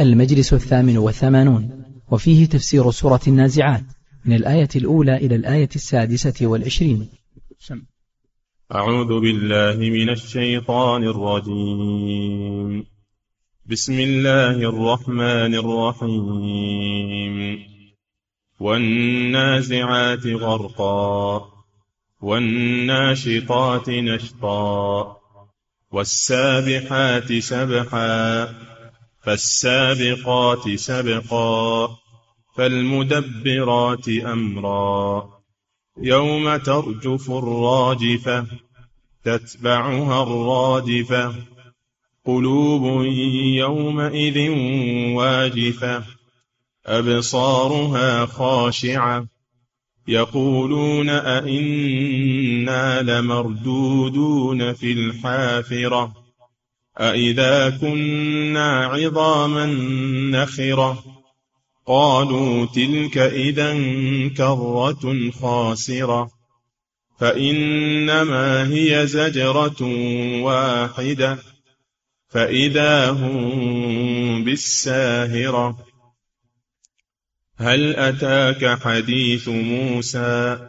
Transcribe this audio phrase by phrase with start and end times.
[0.00, 3.84] المجلس الثامن والثمانون وفيه تفسير سورة النازعات
[4.24, 7.08] من الآية الأولى إلى الآية السادسة والعشرين.
[8.74, 12.84] أعوذ بالله من الشيطان الرجيم
[13.66, 17.58] بسم الله الرحمن الرحيم
[18.60, 21.48] والنازعات غرقا
[22.20, 25.16] والناشطات نشطا
[25.90, 28.44] والسابحات سبحا
[29.22, 31.88] فالسابقات سبقا
[32.56, 35.28] فالمدبرات أمرا.
[36.02, 38.46] يوم ترجف الراجفة
[39.24, 41.34] تتبعها الرادفة.
[42.26, 43.04] قلوب
[43.56, 44.50] يومئذ
[45.16, 46.04] واجفة
[46.86, 49.26] أبصارها خاشعة.
[50.08, 56.21] يقولون أئنا لمردودون في الحافرة.
[57.00, 59.66] أئذا كنا عظاما
[60.30, 61.04] نخرة
[61.86, 63.72] قالوا تلك إذا
[64.36, 66.30] كرة خاسرة
[67.18, 69.82] فإنما هي زجرة
[70.42, 71.38] واحدة
[72.28, 75.78] فإذا هم بالساهرة
[77.56, 80.68] هل أتاك حديث موسى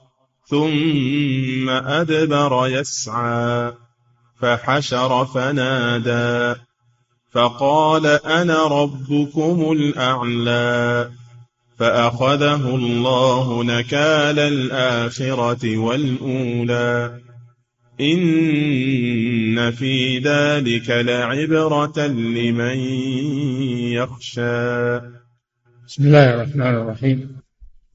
[0.51, 3.71] ثم أدبر يسعى
[4.39, 6.61] فحشر فنادى
[7.31, 11.09] فقال أنا ربكم الأعلى
[11.79, 17.19] فأخذه الله نكال الآخرة والأولى.
[18.01, 22.77] إن في ذلك لعبرة لمن
[23.97, 24.99] يخشى.
[25.87, 27.41] بسم الله الرحمن الرحيم.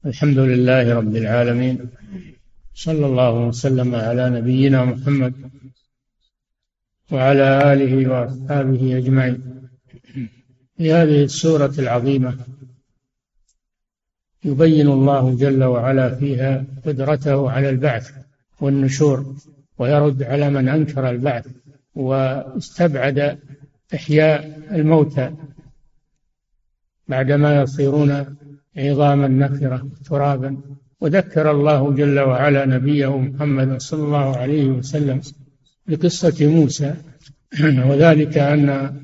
[0.05, 1.89] الحمد لله رب العالمين.
[2.77, 5.33] صلى الله وسلم على نبينا محمد
[7.11, 9.67] وعلى آله وأصحابه أجمعين.
[10.77, 12.37] في هذه السورة العظيمة
[14.45, 18.11] يبين الله جل وعلا فيها قدرته على البعث
[18.61, 19.35] والنشور
[19.77, 21.47] ويرد على من أنكر البعث
[21.95, 23.39] واستبعد
[23.93, 25.35] إحياء الموتى
[27.07, 28.37] بعدما يصيرون
[28.77, 30.76] عظاما نخرة ترابا.
[31.01, 35.21] وذكر الله جل وعلا نبيه محمد صلى الله عليه وسلم
[35.87, 36.95] بقصة موسى.
[37.89, 38.99] وذلك أن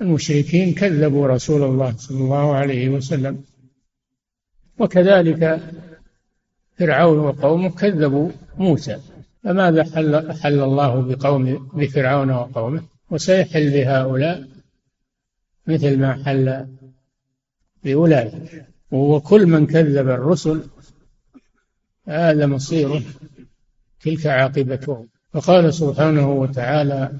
[0.00, 3.44] المشركين كذبوا رسول الله صلى الله عليه وسلم.
[4.78, 5.60] وكذلك
[6.78, 8.98] فرعون وقومه كذبوا موسى.
[9.44, 14.48] فماذا حل, حل الله بقوم بفرعون وقومه؟ وسيحل بهؤلاء
[15.66, 16.66] مثل ما حل
[17.84, 18.66] بأولئك.
[18.90, 20.62] وكل من كذب الرسل
[22.10, 23.02] هذا مصيره
[24.00, 27.12] تلك عاقبتهم فقال سبحانه وتعالى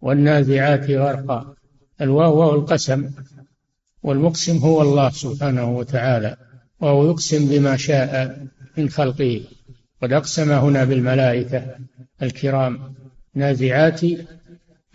[0.00, 1.54] والنازعات غرقا.
[2.00, 3.10] الواو واو القسم.
[4.02, 6.36] والمقسم هو الله سبحانه وتعالى.
[6.80, 8.38] وهو يقسم بما شاء
[8.76, 9.40] من خلقه.
[10.02, 11.64] قد أقسم هنا بالملائكة
[12.22, 12.94] الكرام.
[13.34, 14.00] نازعات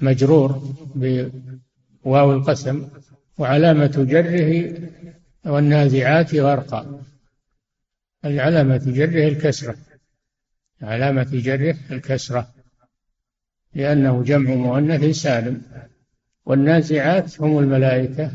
[0.01, 2.87] مجرور بواو القسم.
[3.37, 4.73] وعلامة جره
[5.45, 7.01] والنازعات غرقا.
[8.27, 9.75] علامة جره الكسرة.
[10.81, 12.47] علامة جره الكسرة.
[13.75, 15.61] لأنه جمع مؤنث سالم.
[16.45, 18.31] والنازعات هم الملائكة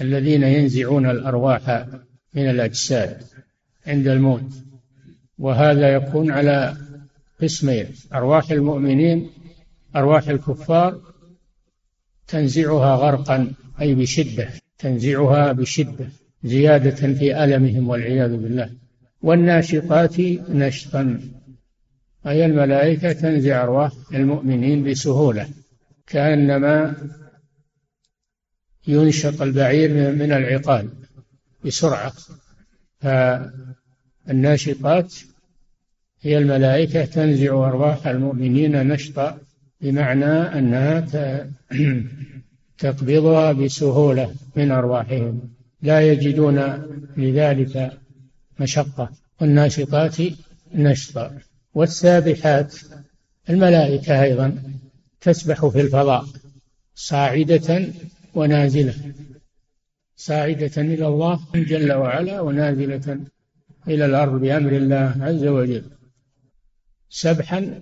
[0.00, 1.86] الذين ينزعون الأرواح
[2.34, 3.22] من الأجساد
[3.86, 4.52] عند الموت.
[5.38, 6.76] وهذا يكون على
[7.42, 9.30] قسمين أرواح المؤمنين
[9.96, 11.00] أرواح الكفار.
[12.26, 14.48] تنزعها غرقا أي بشدة.
[14.78, 16.08] تنزعها بشدة.
[16.44, 18.70] زيادة في ألمهم والعياذ بالله.
[19.22, 21.20] والناشطات نشطا.
[22.26, 25.48] أي الملائكة تنزع أرواح المؤمنين بسهولة
[26.06, 26.96] كأنما
[28.86, 30.88] ينشط البعير من العقال
[31.64, 32.12] بسرعة.
[34.26, 35.14] فالناشطات
[36.20, 39.38] هي الملائكة تنزع أرواح المؤمنين نشطا
[39.80, 41.06] بمعنى أنها
[42.78, 45.52] تقبضها بسهولة من أرواحهم.
[45.82, 46.58] لا يجدون
[47.16, 47.98] لذلك
[48.60, 50.16] مشقة والناشطات
[50.74, 51.38] نشطا.
[51.74, 52.76] والسابحات
[53.50, 54.62] الملائكة أيضا
[55.20, 56.26] تسبح في الفضاء
[56.94, 57.86] صاعدة
[58.34, 58.94] ونازلة.
[60.16, 63.20] صاعدة إلى الله جل وعلا ونازلة
[63.88, 65.84] إلى الأرض بأمر الله عز وجل.
[67.08, 67.80] سبحا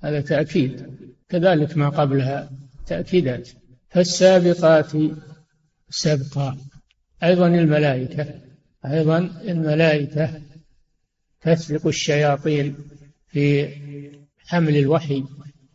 [0.00, 0.86] هذا تأكيد.
[1.28, 2.50] كذلك ما قبلها
[2.86, 3.48] تأكيدات.
[3.90, 4.92] فالسابقات
[5.90, 6.56] سبقا.
[7.22, 8.26] أيضا الملائكة
[8.86, 10.30] أيضا الملائكة
[11.40, 12.76] تسبق الشياطين
[13.28, 13.68] في
[14.38, 15.24] حمل الوحي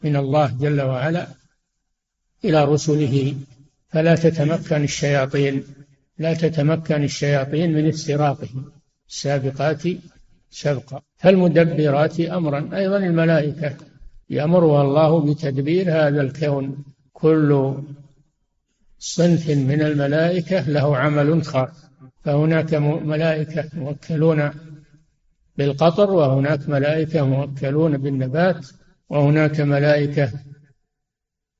[0.03, 1.27] من الله جل وعلا
[2.45, 3.35] إلى رسله.
[3.89, 5.63] فلا تتمكن الشياطين
[6.17, 8.49] لا تتمكن الشياطين من استراقه
[9.09, 9.83] السابقات
[10.49, 12.69] سبقا فالمدبرات أمرا.
[12.73, 13.77] أيضا الملائكة
[14.29, 16.83] يأمرها الله بتدبير هذا الكون
[17.13, 17.75] كل
[19.01, 21.91] صنف من الملائكة له عمل خاص.
[22.23, 22.73] فهناك
[23.13, 24.51] ملائكة موكلون
[25.57, 28.67] بالقطر وهناك ملائكة موكلون بالنبات
[29.09, 30.31] وهناك ملائكة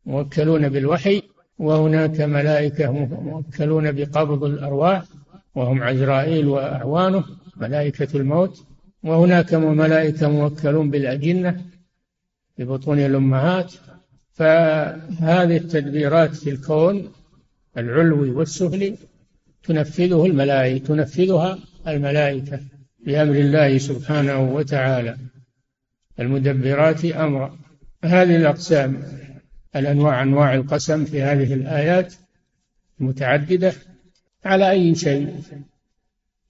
[0.05, 1.21] موكلون بالوحي
[1.59, 2.91] وهناك ملائكة
[3.21, 5.03] موكلون بقبض الأرواح
[5.55, 7.23] وهم عزرائيل وأعوانه
[7.57, 8.65] ملائكة الموت.
[9.03, 11.61] وهناك ملائكة موكلون بالأجنة
[12.57, 13.73] في بطون الأمهات.
[14.33, 17.11] فهذه التدبيرات في الكون
[17.77, 18.97] العلوي والسفلي
[19.63, 22.59] تنفذه الملائكة تنفذها الملائكة
[23.06, 25.18] بأمر الله سبحانه وتعالى.
[26.19, 27.57] المدبرات أمرا
[28.03, 29.03] هذه الأقسام
[29.75, 32.13] الأنواع أنواع القسم في هذه الآيات
[33.01, 33.74] المتعددة
[34.45, 35.41] على أي شيء؟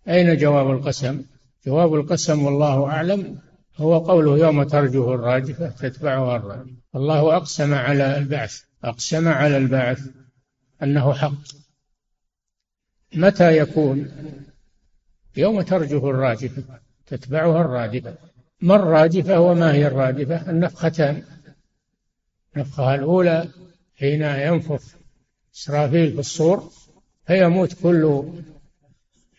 [0.07, 1.21] أين جواب القسم؟
[1.65, 3.37] جواب القسم والله أعلم
[3.77, 10.07] هو قوله يوم ترجه الراجفة تتبعها الراجفة الله أقسم على البعث أقسم على البعث.
[10.83, 11.33] أنه حق.
[13.13, 14.11] متى يكون؟
[15.37, 18.17] يوم ترجف الراجفة تتبعها الرادفة.
[18.61, 21.23] ما الراجفة وما هي الرادفة؟ النفختان.
[22.55, 23.49] النفخة الأولى
[23.99, 24.95] حين ينفخ
[25.55, 26.71] إسرافيل في الصور
[27.27, 28.23] فيموت كل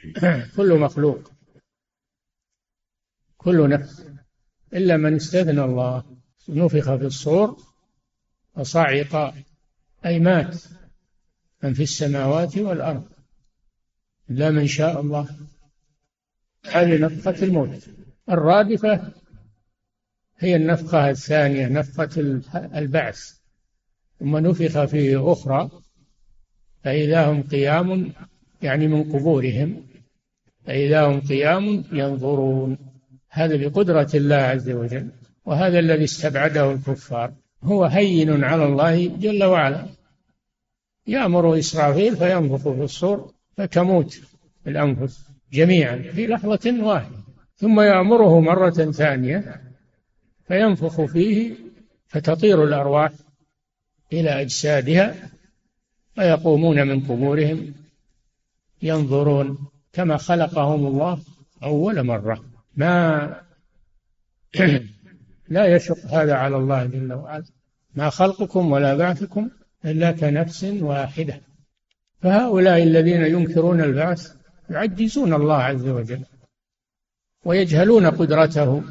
[0.56, 1.32] كل مخلوق.
[3.36, 4.06] كل نفس.
[4.72, 6.04] إلا من استثنى الله
[6.48, 7.62] نفخ في الصور
[8.54, 9.34] فصعق
[10.06, 10.56] أي مات.
[11.62, 13.04] من في السماوات والأرض.
[14.30, 15.28] إلا من شاء الله.
[16.70, 17.88] هذه نفخة الموت.
[18.30, 19.12] الرادفة
[20.38, 23.32] هي النفخة الثانية نفخة البعث.
[24.20, 25.70] ثم نفخ فيه أخرى
[26.84, 28.12] فإذا هم قيام
[28.62, 29.86] يعني من قبورهم
[30.64, 32.78] فإذا هم قيام ينظرون.
[33.28, 35.08] هذا بقدرة الله عز وجل.
[35.44, 37.32] وهذا الذي استبعده الكفار.
[37.62, 40.01] هو هين على الله جل وعلا.
[41.06, 44.20] يأمر إسرافيل فينفخ في الصور فتموت
[44.66, 47.16] الأنفس جميعا في لحظة واحدة.
[47.56, 49.62] ثم يأمره مرة ثانية
[50.48, 51.54] فينفخ فيه
[52.06, 53.12] فتطير الأرواح
[54.12, 55.14] إلى أجسادها
[56.14, 57.74] فيقومون من قبورهم
[58.82, 59.58] ينظرون
[59.92, 61.18] كما خلقهم الله
[61.62, 62.44] أول مرة.
[62.76, 63.42] ما
[65.48, 67.44] لا يشق هذا على الله جل وعلا.
[67.94, 69.50] ما خلقكم ولا بعثكم
[69.84, 71.40] إلا كنفس واحدة.
[72.22, 74.32] فهؤلاء الذين ينكرون البعث
[74.70, 76.24] يعجزون الله عز وجل
[77.44, 78.82] ويجهلون قدرته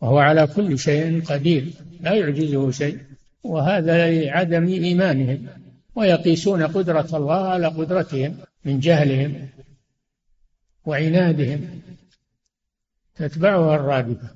[0.00, 2.98] وهو على كل شيء قدير لا يعجزه شيء
[3.44, 5.46] وهذا لعدم إيمانهم
[5.94, 9.48] ويقيسون قدرة الله على قدرتهم من جهلهم
[10.86, 11.80] وعنادهم.
[13.14, 14.28] تتبعها الرادفة.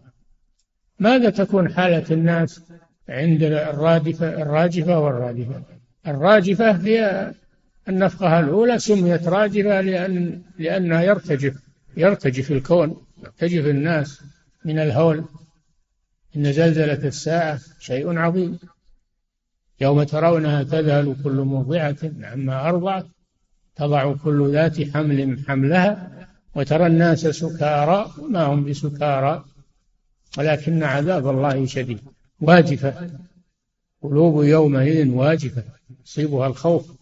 [0.99, 2.61] ماذا تكون حالة الناس
[3.09, 5.78] عند الرادفة الراجفة والرادفة؟
[6.09, 7.33] الراجفة هي
[7.89, 11.55] النفخة الأولى سميت راجفة لأن لأنها يرتجف
[11.97, 14.21] يرتجف الكون يرتجف الناس
[14.65, 15.25] من الهول.
[16.37, 18.59] إن زلزلة الساعة شيء عظيم.
[19.81, 23.07] يوم ترونها تذهل كل مرضعة عما أرضعت
[23.77, 26.11] تضع كل ذات حمل حملها
[26.55, 29.45] وترى الناس سكارى وما هم بسكارى.
[30.39, 32.01] ولكن عذاب الله شديد.
[32.41, 33.11] واجفة.
[34.03, 35.65] قلوب يومئذ واجفة
[36.05, 36.93] يصيبها الخوف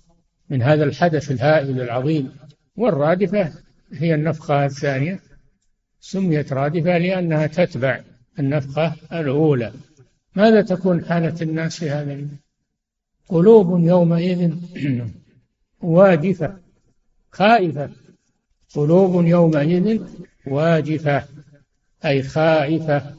[0.50, 2.36] من هذا الحدث الهائل العظيم.
[2.76, 3.52] والرادفة
[3.92, 5.20] هي النفخة الثانية.
[6.00, 8.00] سميت رادفة لأنها تتبع
[8.38, 9.72] النفخة الأولى.
[10.34, 12.26] ماذا تكون حالة الناس في هذا
[13.28, 14.54] قلوب يومئذ
[15.80, 16.56] واجفة
[17.30, 17.90] خائفة.
[18.74, 20.02] قلوب يومئذ
[20.46, 21.24] واجفة
[22.04, 23.14] أي خائفة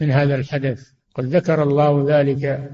[0.00, 0.99] من هذا الحدث.
[1.14, 2.70] قد ذكر الله ذلك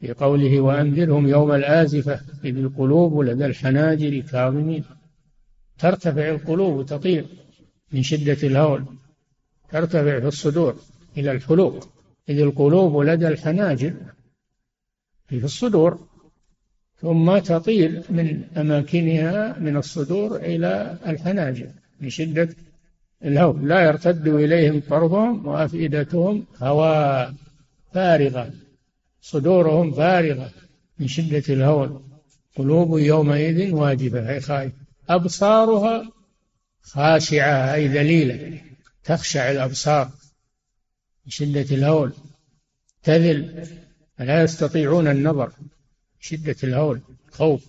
[0.00, 4.84] في قوله وأنذرهم يوم الآزفة إذ القلوب لدى الحناجر كاظمين.
[5.78, 7.26] ترتفع القلوب وتطير
[7.92, 8.84] من شدة الهول
[9.70, 10.76] ترتفع في الصدور
[11.16, 11.88] إلى الحلوق
[12.28, 13.94] إذ القلوب لدى الحناجر
[15.28, 16.08] في الصدور
[17.00, 21.68] ثم تطير من أماكنها من الصدور إلى الحناجر
[22.00, 22.48] من شدة
[23.24, 27.34] الهول لا يرتد إليهم طرفهم وأفئدتهم هواء
[27.92, 28.52] فارغة
[29.20, 30.50] صدورهم فارغة
[30.98, 32.02] من شدة الهول
[32.56, 34.76] قلوب يومئذ واجبة أي خائفة
[35.08, 36.12] أبصارها
[36.82, 38.60] خاشعة أي ذليلة
[39.04, 40.04] تخشع الأبصار
[41.24, 42.12] من شدة الهول.
[43.02, 43.66] تذل
[44.18, 45.52] لا يستطيعون النظر
[46.20, 47.00] شدة الهول.
[47.30, 47.66] خوف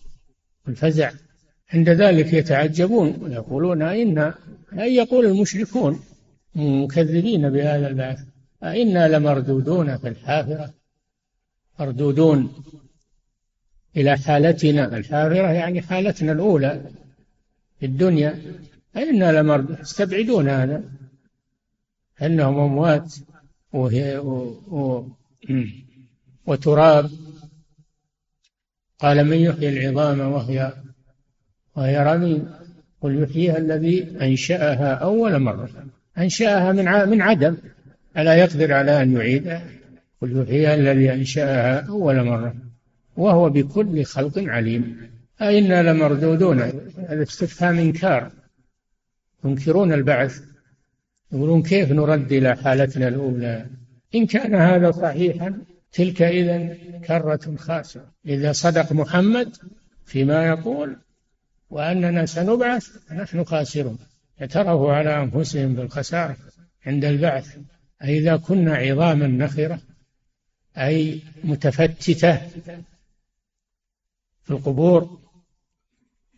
[0.68, 1.12] والفزع
[1.74, 4.36] عند ذلك يتعجبون ويقولون أئنا
[4.80, 6.04] أي يقول المشركون
[6.56, 8.20] مكذبين بهذا البعث
[8.64, 10.74] أئنا لمردودون في الحافرة؟
[11.80, 12.64] مردودون
[13.98, 16.92] إلى حالتنا الحافرة يعني حالتنا الأولى
[17.80, 18.42] في الدنيا.
[18.98, 20.84] أئنا لمردود يستبعدون هذا
[22.22, 23.16] أنهم أموات
[23.74, 23.80] و...
[24.72, 25.08] و...
[26.48, 27.12] وتراب.
[29.00, 30.74] قال من يحيي العظام وهي
[31.76, 32.63] وهي رميم.
[33.04, 35.70] قل يحييها الذي أنشأها أول مرة.
[36.18, 37.58] أنشأها من من عدم.
[38.18, 39.64] ألا يقدر على أن يعيدها
[40.22, 42.56] قل يحييها الذي أنشأها أول مرة.
[43.18, 44.98] وهو بكل خلق عليم.
[45.42, 46.60] أئنا لمردودون.
[47.10, 48.32] هذا استفهام إنكار.
[49.46, 50.42] ينكرون البعث.
[51.32, 53.66] يقولون كيف نرد إلى حالتنا الأولى؟
[54.16, 55.58] إن كان هذا صحيحا
[55.92, 56.76] تلك إذا
[57.08, 58.06] كرة خاسرة.
[58.26, 59.56] إذا صدق محمد
[60.06, 60.98] فيما يقول
[61.74, 63.98] وأننا سنبعث فنحن خاسرون
[64.42, 66.38] اعترفوا على أنفسهم بالخسارة
[66.86, 67.58] عند البعث.
[68.04, 69.80] أي إذا كنا عظاما نخرة
[70.78, 72.38] أي متفتتة
[74.44, 75.20] في القبور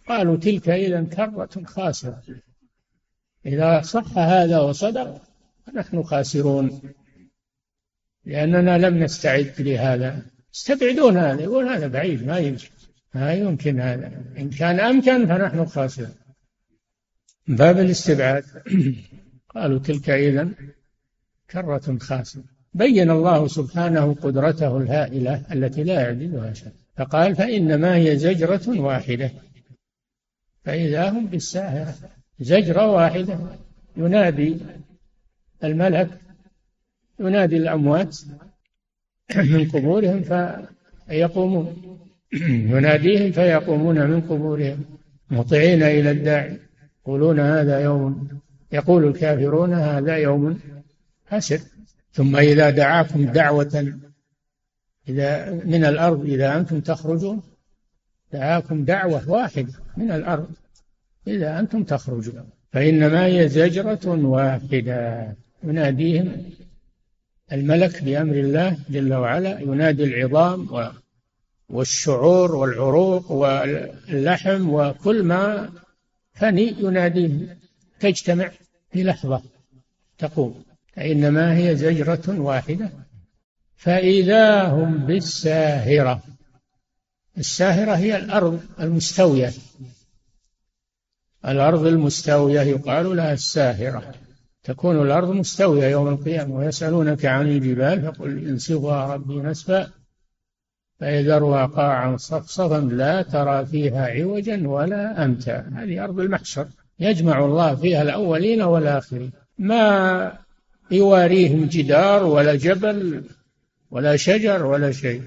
[0.07, 2.23] قالوا تلك إذا كرة خاسرة.
[3.45, 5.21] إذا صح هذا وصدق
[5.65, 6.81] فنحن خاسرون
[8.25, 10.21] لأننا لم نستعد لهذا.
[10.53, 12.74] يستبعدون هذا يقول هذا بعيد ما يمكن
[13.15, 14.11] ما يمكن هذا.
[14.37, 16.15] إن كان أمكن فنحن خاسرون.
[17.47, 18.43] باب الاستبعاد.
[19.55, 20.49] قالوا تلك إذا
[21.51, 22.43] كرة خاسرة.
[22.73, 26.71] بين الله سبحانه قدرته الهائلة التي لا يعدلها شيء.
[26.97, 29.31] فقال فإنما هي زجرة واحدة.
[30.63, 31.95] فإذا هم بالساهرة.
[32.39, 33.39] زجرة واحدة.
[33.97, 34.57] ينادي
[35.63, 36.09] الملك
[37.19, 38.17] ينادي الأموات
[39.35, 40.21] من قبورهم
[41.07, 41.94] فيقومون.
[42.73, 44.85] يناديهم فيقومون من قبورهم
[45.31, 46.59] مطيعين إلى الداعي
[47.01, 48.27] يقولون هذا يوم
[48.71, 50.59] يقول الكافرون هذا يوم
[51.27, 51.59] حسر
[52.13, 53.93] ثم إذا دعاكم دعوة
[55.09, 57.41] إذا من الأرض إذا أنتم تخرجون
[58.33, 60.47] دعاكم دعوة واحدة من الأرض
[61.27, 62.49] إذا أنتم تخرجون.
[62.71, 65.27] فإنما هي زجرة واحدة.
[65.63, 66.43] يناديهم
[67.51, 70.73] الملك بأمر الله جل وعلا ينادي العظام
[71.69, 75.69] والشعور والعروق واللحم وكل ما
[76.33, 77.57] فني يناديه
[77.99, 78.51] تجتمع
[78.91, 79.41] في لحظة
[80.17, 82.91] تقوم فإنما هي زجرة واحدة.
[83.75, 86.21] فإذا هم بالساهرة
[87.37, 89.53] الساهرة هي الأرض المستوية.
[91.45, 94.13] الأرض المستوية يقال لها الساهرة.
[94.63, 99.91] تكون الأرض مستوية يوم القيامة ويسألونك عن الجبال فقل انسفها ربي نسفا.
[101.05, 105.71] فيذرها قاعا صفصفا لا ترى فيها عوجا ولا أمتا.
[105.75, 106.67] هذه أرض المحشر.
[106.99, 109.31] يجمع الله فيها الأولين والآخرين.
[109.57, 110.33] ما
[110.91, 113.23] يواريهم جدار ولا جبل
[113.91, 115.23] ولا شجر ولا شيء.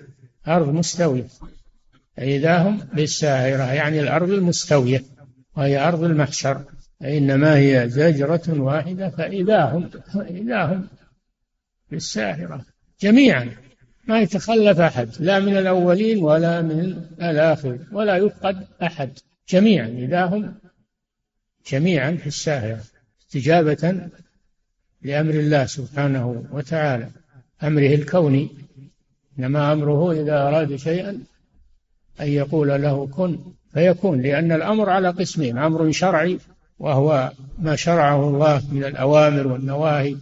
[0.48, 1.26] أرض مستوية.
[2.16, 5.04] فإذا هم بالساهرة يعني الأرض المستوية
[5.56, 6.64] وهي أرض المحشر.
[7.02, 9.90] إنما هي زجرة واحدة فإذا هم
[10.30, 10.88] إذا هم
[11.90, 12.64] بالساهرة
[13.00, 13.67] جميعا.
[14.08, 19.18] ما يتخلف أحد لا من الأولين ولا من الآخر ولا يفقد أحد.
[19.48, 20.54] جميعا إذا هم
[21.70, 22.80] جميعا في الساهرة
[23.22, 24.08] استجابة
[25.02, 27.10] لأمر الله سبحانه وتعالى.
[27.62, 28.48] أمره الكوني
[29.38, 31.10] إنما أمره إذا أراد شيئا
[32.20, 33.38] أن يقول له كن
[33.72, 36.38] فيكون لأن الأمر على قسمين أمر شرعي
[36.78, 40.16] وهو ما شرعه الله من الأوامر والنواهي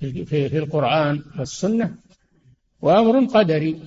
[0.00, 1.94] في, في القرآن والسنة
[2.86, 3.80] وأمر قدري.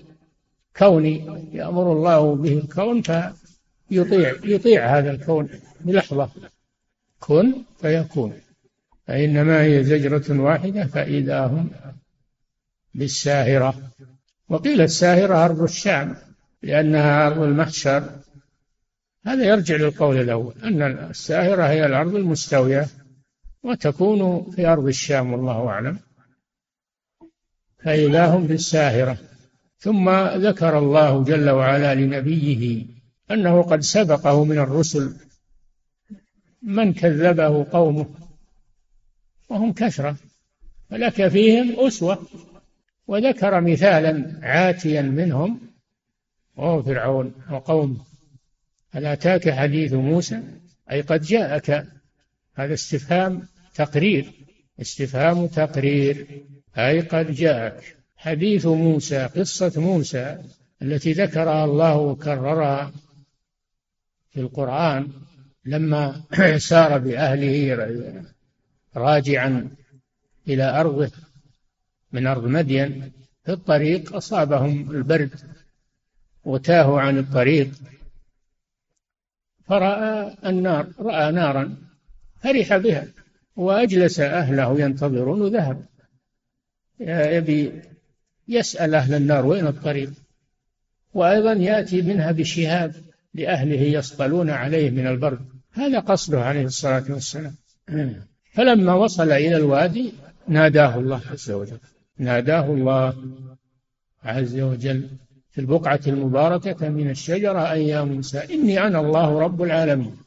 [0.78, 1.16] كوني
[1.54, 5.50] يأمر الله به الكون فيطيع يطيع هذا الكون
[5.82, 6.30] بلحظة.
[7.20, 8.34] كن فيكون.
[9.08, 11.70] فإنما هي زجرة واحدة فإذا هم
[12.94, 13.74] بالساهرة.
[14.50, 16.16] وقيل الساهرة أرض الشام
[16.64, 18.10] لأنها أرض المحشر.
[19.26, 22.88] هذا يرجع للقول الأول أن الساهرة هي الأرض المستوية
[23.64, 26.00] وتكون في أرض الشام والله أعلم.
[27.84, 29.18] فإذا هم بالساهرة
[29.80, 32.86] ثم ذكر الله جل وعلا لنبيه
[33.32, 35.16] أنه قد سبقه من الرسل
[36.62, 38.06] من كذبه قومه
[39.50, 40.16] وهم كثرة
[40.90, 42.28] فلك فيهم أسوة.
[43.08, 45.60] وذكر مثالا عاتيا منهم
[46.56, 47.98] وهو فرعون وقومه.
[48.92, 50.44] هل أتاك حديث موسى؟
[50.92, 51.88] أي قد جاءك
[52.56, 54.32] هذا استفهام تقرير.
[54.82, 56.28] استفهام تقرير.
[56.78, 58.00] أي قد جاءك.
[58.20, 60.38] حديث موسى قصة موسى
[60.82, 62.92] التي ذكرها الله وكررها
[64.30, 65.08] في القرآن
[65.66, 66.22] لما
[66.58, 68.26] سار بأهله
[68.96, 69.70] راجعا
[70.48, 71.12] إلى أرضه
[72.12, 73.12] من أرض مدين
[73.46, 75.32] في الطريق أصابهم البرد
[76.44, 77.72] وتاهوا عن الطريق.
[79.68, 81.78] فرأى النار رأى نارا
[82.44, 83.08] فرح بها
[83.56, 85.86] وأجلس أهله ينتظرون وذهب
[87.00, 87.82] يبي
[88.48, 90.12] يسأل أهل النار وين الطريق
[91.14, 92.96] وأيضا يأتي منها بشهاب
[93.34, 95.40] لأهله يصطلون عليه من البرد.
[95.74, 97.56] هذا قصده عليه الصلاة والسلام.
[98.52, 100.14] فلما وصل إلى الوادي
[100.48, 101.80] ناداه الله عز وجل.
[102.18, 103.14] ناداه الله
[104.24, 105.10] عز وجل
[105.52, 110.18] في البقعة المباركة من الشجرة أي يا موسى إني أنا الله رب العالمين.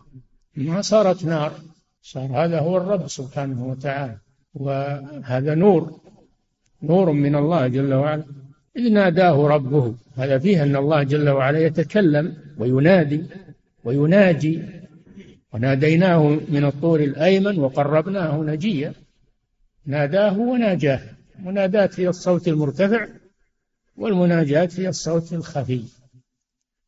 [0.57, 1.53] ما صارت نار
[2.03, 4.17] صار هذا هو الرب سبحانه وتعالى.
[4.55, 6.01] وهذا نور.
[6.83, 8.25] نور من الله جل وعلا.
[8.77, 9.95] إذ ناداه ربه.
[10.17, 13.23] هذا فيه أن الله جل وعلا يتكلم وينادي
[13.85, 14.63] ويناجي.
[15.53, 18.93] وناديناه من الطور الأيمن وقربناه نجيا.
[19.87, 21.01] ناداه وناجاه.
[21.45, 23.07] منادات هي الصوت المرتفع
[23.97, 25.83] والمناجات هي الصوت الخفي.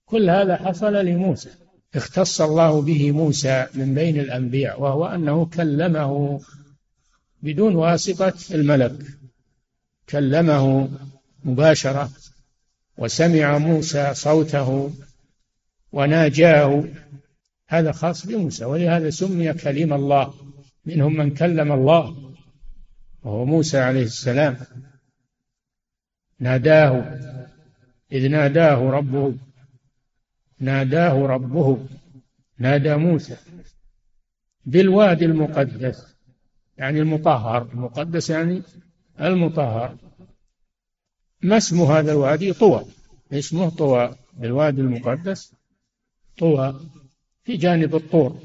[0.04, 1.50] كل هذا حصل لموسى.
[1.94, 6.40] اختص الله به موسى من بين الأنبياء وهو أنه كلمه
[7.42, 8.96] بدون واسطة الملك.
[10.08, 10.88] كلمه
[11.44, 12.11] مباشرة
[12.99, 14.92] وسمع موسى صوته
[15.92, 16.84] وناجاه.
[17.68, 20.34] هذا خاص بموسى ولهذا سمي كليم الله
[20.85, 22.35] منهم من كلم الله
[23.22, 24.57] وهو موسى عليه السلام.
[26.40, 27.18] ناداه
[28.12, 29.35] إذ ناداه ربه
[30.61, 31.87] ناداه ربه
[32.59, 33.37] نادى موسى
[34.66, 36.14] بالوادي المقدس
[36.79, 37.62] يعني المطهر.
[37.62, 38.62] المقدس يعني
[39.20, 39.96] المطهر.
[41.42, 42.85] ما اسم هذا الوادي؟ طوى.
[43.33, 45.53] اسمه طوى الوادي المقدس.
[46.38, 46.81] طوى
[47.44, 48.38] في جانب الطور.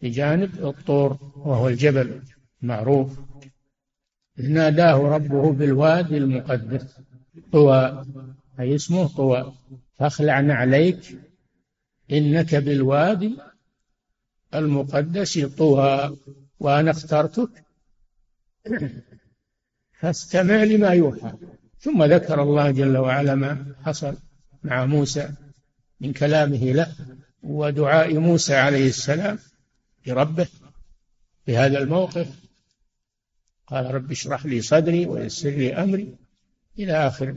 [0.00, 2.22] في جانب الطور وهو الجبل
[2.62, 3.18] المعروف.
[4.36, 7.00] ناداه ربه بالوادي المقدس.
[7.52, 8.06] طوى.
[8.60, 9.52] أي اسمه؟ طوى.
[9.98, 11.18] فاخلع عليك.
[12.12, 13.38] إنك بالوادي
[14.54, 16.16] المقدس طوى.
[16.60, 17.64] وأنا اخترتك.
[20.00, 21.32] فاستمع لما يوحى.
[21.80, 24.16] ثم ذكر الله جل وعلا ما حصل
[24.62, 25.28] مع موسى
[26.00, 26.92] من كلامه له
[27.42, 29.38] ودعاء موسى عليه السلام
[30.06, 30.46] لربه
[31.46, 32.28] في هذا الموقف.
[33.66, 36.16] قال رب اشرح لي صدري ويسر لي أمري.
[36.78, 37.34] إلى آخر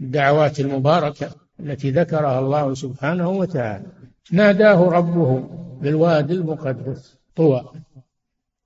[0.00, 3.86] الدعوات المباركة التي ذكرها الله سبحانه وتعالى.
[4.32, 5.38] ناداه ربه
[5.80, 7.72] بالوادي المقدس طوى.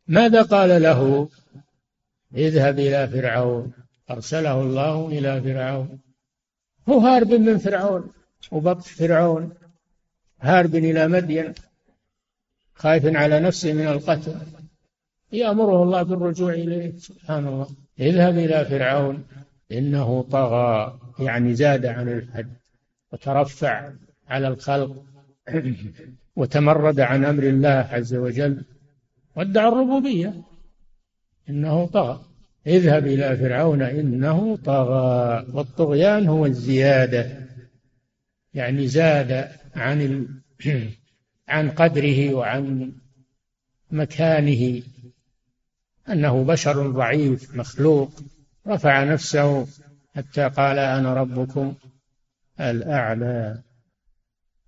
[0.06, 1.28] ماذا قال له؟
[2.34, 3.72] اذهب إلى فرعون.
[4.10, 5.98] أرسله الله إلى فرعون.
[6.88, 8.12] هو هارب من فرعون
[8.50, 9.54] وبطش فرعون.
[10.40, 11.54] هارب إلى مدين
[12.74, 14.34] خايف على نفسه من القتل.
[15.32, 16.96] يأمره الله بالرجوع إليه.
[16.96, 17.68] سبحان الله.
[18.00, 19.24] اذهب إلى فرعون.
[19.72, 22.52] إنه طغى يعني زاد عن الحد
[23.12, 23.92] وترفع
[24.28, 25.04] على الخلق
[26.36, 28.64] وتمرد عن أمر الله عز وجل
[29.36, 30.42] وادعى الربوبية.
[31.48, 32.20] إنه طغى.
[32.66, 35.46] اذهب إلى فرعون إنه طغى.
[35.52, 37.48] والطغيان هو الزيادة.
[38.54, 40.28] يعني زاد عن ال...
[41.48, 42.92] عن قدره وعن
[43.90, 44.82] مكانه.
[46.08, 48.10] أنه بشر ضعيف مخلوق.
[48.66, 49.66] رفع نفسه
[50.16, 51.74] حتى قال أنا ربكم
[52.60, 53.62] الأعلى.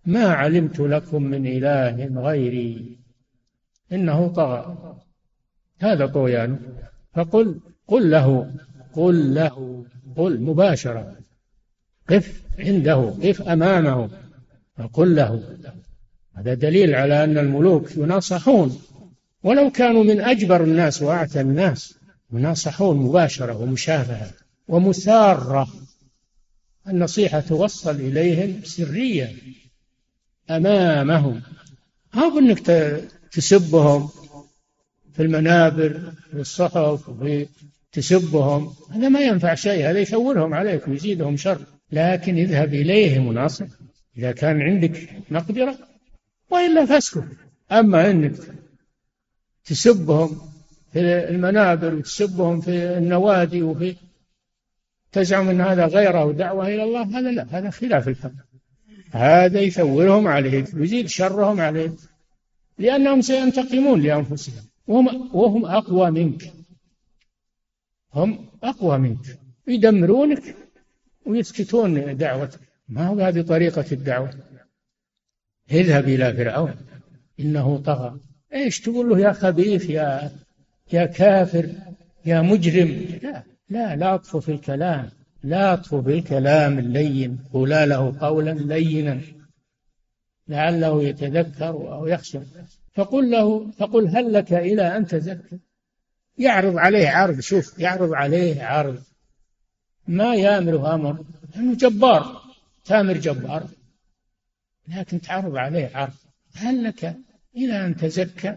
[0.07, 2.99] ما علمت لكم من إله غيري.
[3.93, 4.97] إنه طغى.
[5.81, 6.59] هذا طغيان.
[7.14, 8.51] فقل قل له
[8.93, 9.85] قل له
[10.16, 11.16] قل مباشرة.
[12.09, 14.11] قف عنده قف أمامه.
[14.79, 15.43] فقل له.
[16.37, 18.83] هذا دليل على أن الملوك يناصحون.
[19.43, 21.95] ولو كانوا من أجبر الناس وأعتى الناس
[22.33, 24.31] يناصحون مباشرة ومشافهة
[24.69, 25.69] ومسارة
[26.88, 29.37] النصيحة توصل إليهم سريا
[30.51, 31.43] أمامهم.
[32.14, 32.61] هو أنك
[33.33, 34.11] تسبهم؟
[35.14, 37.46] في المنابر في الصحف وفي
[37.92, 41.61] تسبهم هذا ما ينفع شيء هذا يثورهم عليك ويزيدهم شر.
[41.92, 43.66] لكن اذهب إليهم وناصر
[44.18, 45.79] إذا كان عندك مقدرة
[46.51, 47.25] وإلا فاسكت.
[47.73, 48.33] أما أنك
[49.64, 50.40] تسبهم
[50.92, 53.96] في المنابر وتسبهم في النوادي وفي
[55.12, 58.33] تزعم أن هذا غيره ودعوة إلى الله هذا لا هذا خلاف الحق.
[59.12, 61.92] هذا يثورهم عليك ويزيد شرهم عليك
[62.79, 64.69] لأنهم سينتقمون لأنفسهم.
[64.87, 66.53] وهم, وهم أقوى منك.
[68.14, 69.38] هم أقوى منك.
[69.66, 70.57] يدمرونك
[71.27, 72.61] ويسكتون دعوتك.
[72.88, 74.31] ما هو هذه طريقة الدعوة؟
[75.71, 76.75] اذهب إلى فرعون.
[77.40, 78.21] إنه طغى.
[78.55, 80.31] إيش تقول له؟ يا خبيث يا
[80.93, 81.71] يا كافر
[82.27, 82.88] يا مجرم.
[83.23, 85.11] لا لا لا أطفو في الكلام.
[85.43, 87.38] لا أطفو في الكلام اللين.
[87.53, 89.21] قولا له قولا لينا.
[90.49, 92.38] لعله يتذكر أو يخشى.
[92.94, 95.59] فقل له فقل هل لك إلى أن تزكى
[96.38, 99.03] يعرض عليه عرض شوف يعرض عليه عرض.
[100.09, 101.24] ما يامره أمر
[101.55, 102.42] لأنه جبار
[102.85, 103.66] تامر جبار.
[104.88, 106.14] لكن تعرض عليه عرض.
[106.55, 107.16] هل لك
[107.57, 108.57] إلى أن تزكى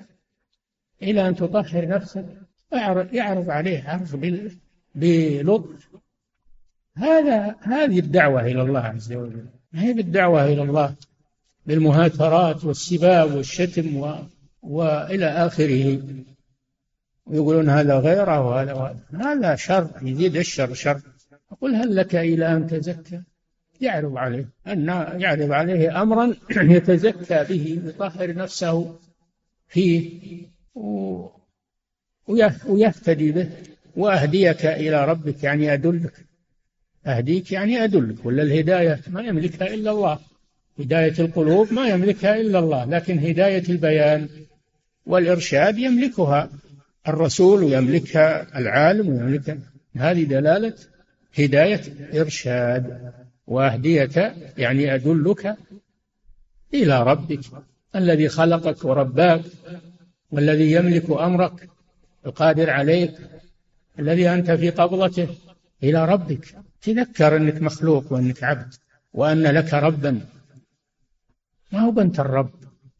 [1.01, 2.25] إلى أن تطهر نفسك؟
[3.11, 4.15] يعرض عليه عرض
[4.95, 5.89] بلطف.
[6.95, 9.45] هذا هذه الدعوة إلى الله عز وجل.
[9.71, 10.95] ما هي بالدعوة إلى الله؟
[11.65, 14.15] بالمهاترات والسباب والشتم و...
[14.61, 16.01] وإلى آخره.
[17.25, 21.01] ويقولون هذا غيره وهذا هذا شر يزيد الشر شر.
[21.61, 23.21] قل هل لك إلى أن تزكى؟
[23.81, 24.49] يعرض عليه.
[24.67, 24.87] أن
[25.21, 26.35] يعرض عليه أمرا
[26.75, 28.99] يتزكى به يطهر نفسه
[29.67, 30.09] فيه
[32.67, 33.49] ويهتدي به.
[33.95, 36.25] وأهديك إلى ربك يعني أدلك.
[37.07, 38.25] أهديك يعني أدلك.
[38.25, 40.19] ولا الهداية ما يملكها إلا الله.
[40.79, 44.29] هداية القلوب ما يملكها إلا الله لكن هداية البيان
[45.05, 46.49] والإرشاد يملكها.
[47.07, 49.57] الرسول ويملكها العالم ويملكها
[49.95, 50.73] هذه دلالة
[51.39, 51.81] هداية
[52.21, 53.11] إرشاد
[53.47, 54.17] وأهديك
[54.57, 55.55] يعني أدلك
[56.73, 57.39] إلى ربك
[57.95, 59.41] الذي خلقك ورباك
[60.31, 61.69] والذي يملك أمرك
[62.25, 63.11] القادر عليك
[63.99, 65.27] الذي أنت في قبضته
[65.83, 66.55] إلى ربك.
[66.81, 68.73] تذكر أنك مخلوق وأنك عبد
[69.13, 70.21] وأن لك ربا.
[71.73, 72.49] ما هو بنت الرب.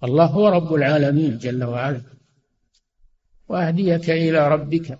[0.03, 2.01] الله هو رب العالمين جل وعلا.
[3.49, 4.99] وأهديك إلى ربك.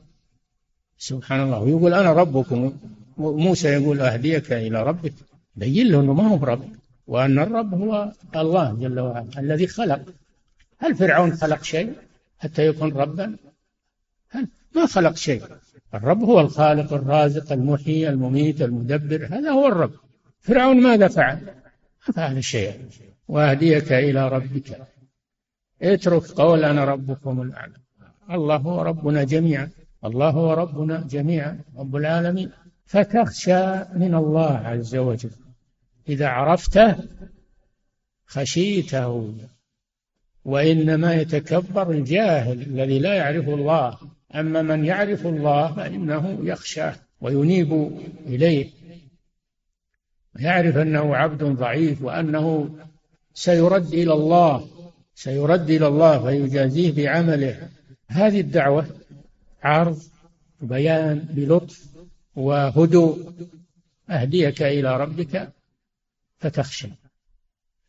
[0.97, 1.59] سبحان الله.
[1.59, 2.77] ويقول أنا ربكم.
[3.17, 5.13] موسى يقول أهديك إلى ربك.
[5.55, 6.63] بين له أنه ما هو رب.
[7.07, 10.01] وأن الرب هو الله جل وعلا الذي خلق.
[10.79, 11.93] هل فرعون خلق شيء
[12.39, 13.37] حتى يكون ربا؟
[14.29, 15.41] هل؟ ما خلق شيء.
[15.93, 19.25] الرب هو الخالق الرازق المحيي المميت المدبر.
[19.25, 19.93] هذا هو الرب.
[20.39, 21.37] فرعون ماذا فعل؟
[22.07, 22.89] ما فعل شيئا.
[23.27, 24.87] وأهديك إلى ربك.
[25.81, 27.73] اترك قول أنا ربكم الأعلى.
[28.31, 29.69] الله هو ربنا جميعا.
[30.05, 31.59] الله هو ربنا جميعا.
[31.77, 32.51] رب العالمين.
[32.85, 35.31] فتخشى من الله عز وجل.
[36.09, 36.95] إذا عرفته
[38.25, 39.33] خشيته.
[40.45, 43.97] وإنما يتكبر الجاهل الذي لا يعرف الله.
[44.35, 47.91] أما من يعرف الله فإنه يخشاه وينيب
[48.25, 48.69] إليه.
[50.39, 52.75] يعرف أنه عبد ضعيف وأنه
[53.33, 54.67] سيرد إلى الله
[55.15, 57.69] سيرد إلى الله فيجازيه بعمله.
[58.07, 58.87] هذه الدعوة
[59.63, 60.01] عرض
[60.61, 61.85] بيان بلطف
[62.35, 63.33] وهدوء.
[64.09, 65.49] أهديك إلى ربك
[66.39, 66.87] فتخشى.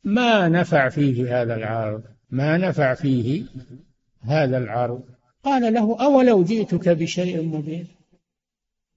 [0.04, 3.44] ما نفع فيه هذا العرض؟ ما نفع فيه
[4.22, 5.02] هذا العرض؟
[5.42, 7.88] قال له أولو جئتك بشيء مبين؟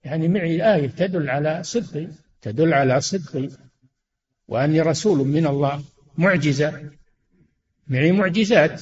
[0.04, 2.08] يعني معي آية تدل على صدقي
[2.42, 3.50] تدل على صدقي
[4.48, 5.84] وأني رسول من الله.
[6.18, 6.92] معجزة.
[7.88, 8.82] معي معجزات.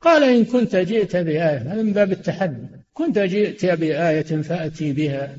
[0.00, 2.66] قال إن كنت جئت بآية هذا من باب التحدي.
[2.92, 5.36] كنت جئت بآية فأتي بها.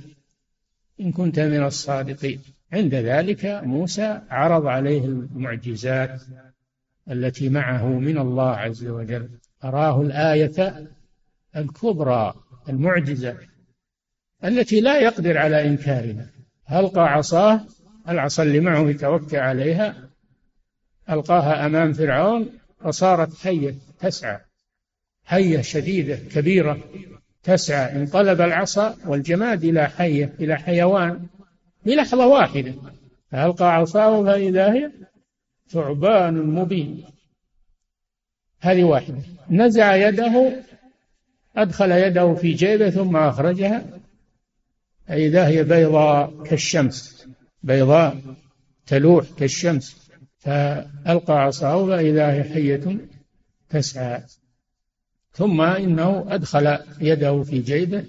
[1.02, 2.41] إن كنت من الصادقين.
[2.74, 6.21] عند ذلك موسى عرض عليه المعجزات
[7.12, 9.30] التي معه من الله عز وجل.
[9.63, 10.88] أراه الآية
[11.56, 12.34] الكبرى
[12.69, 13.38] المعجزة
[14.43, 16.30] التي لا يقدر على إنكارها.
[16.71, 17.62] ألقى عصاه
[18.10, 20.05] العصا اللي معه يتوكى عليها؟
[21.10, 24.39] ألقاها أمام فرعون فصارت حية تسعى
[25.26, 26.80] حية شديدة كبيرة
[27.44, 31.28] تسعى انقلب العصا والجماد إلى حية إلى حيوان
[31.86, 32.74] بلحظة واحدة
[33.32, 34.91] فألقى عصاه فإذا هي
[35.68, 37.06] ثعبان مبين.
[38.60, 39.22] هذه واحدة.
[39.50, 40.63] نزع يده
[41.58, 43.86] أدخل يده في جيبه ثم أخرجها.
[45.08, 47.28] فإذا هي بيضاء كالشمس
[47.63, 48.18] بيضاء
[48.86, 50.05] تلوح كالشمس.
[50.45, 52.97] فألقى عصاه فإذا هي حية
[53.69, 54.23] تسعى.
[55.34, 58.05] ثم إنه أدخل يده في جيبه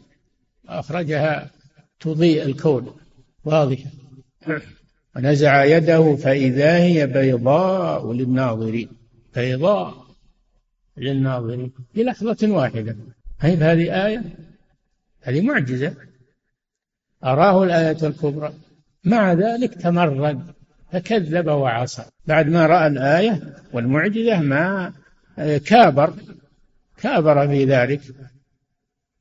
[0.68, 1.50] أخرجها
[2.00, 2.96] تضيء الكون.
[3.44, 3.90] واضحة
[5.16, 8.88] ونزع يده فإذا هي بيضاء للناظرين.
[9.34, 10.06] بيضاء
[10.96, 11.72] للناظرين.
[11.94, 12.96] في لحظة واحدة.
[13.40, 14.22] هي هذه آية؟
[15.20, 15.94] هذه معجزة.
[17.24, 18.54] أراه الآية الكبرى.
[19.04, 20.55] مع ذلك تمرد.
[20.92, 22.04] فكذب وعصى.
[22.26, 24.92] بعد ما رأى الآية والمعجزة ما
[25.66, 26.14] كابر
[26.96, 28.00] كابر في ذلك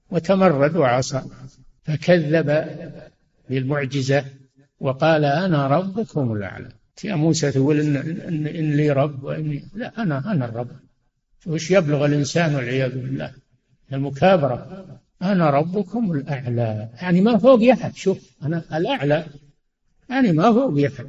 [0.10, 1.21] وتمرد وعصى.
[1.84, 2.65] فكذب
[3.49, 4.25] بالمعجزة
[4.80, 6.69] وقال أنا ربكم الأعلى.
[7.04, 10.67] يا موسى تقول إن, إن, إن لي رب وإني لا أنا أنا الرب.
[11.45, 13.32] وش يبلغ الإنسان والعياذ بالله؟
[13.93, 14.86] المكابرة.
[15.21, 16.89] أنا ربكم الأعلى.
[17.01, 17.95] يعني ما فوق أحد.
[17.95, 19.25] شوف أنا الأعلى.
[20.10, 21.08] يعني ما فوق أحد.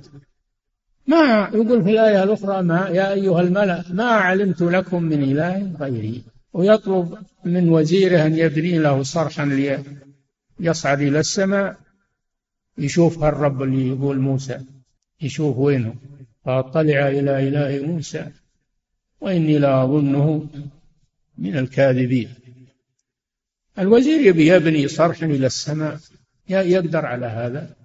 [1.07, 6.25] ما يقول في الآية الأخرى ما يا أيها الملأ ما علمت لكم من إله غيري.
[6.53, 9.45] ويطلب من وزيره أن يبني له صرحا
[10.61, 11.77] ليصعد إلى السماء
[12.79, 14.61] يشوف هالرب اللي يقول موسى
[15.21, 15.95] يشوف وينه.
[16.45, 18.27] فأطلع إلى إله موسى
[19.21, 20.47] وإني لأظنه
[21.39, 22.29] من الكاذبين.
[23.79, 25.99] الوزير يبي يبني صرحا إلى السماء
[26.49, 27.77] يقدر على هذا.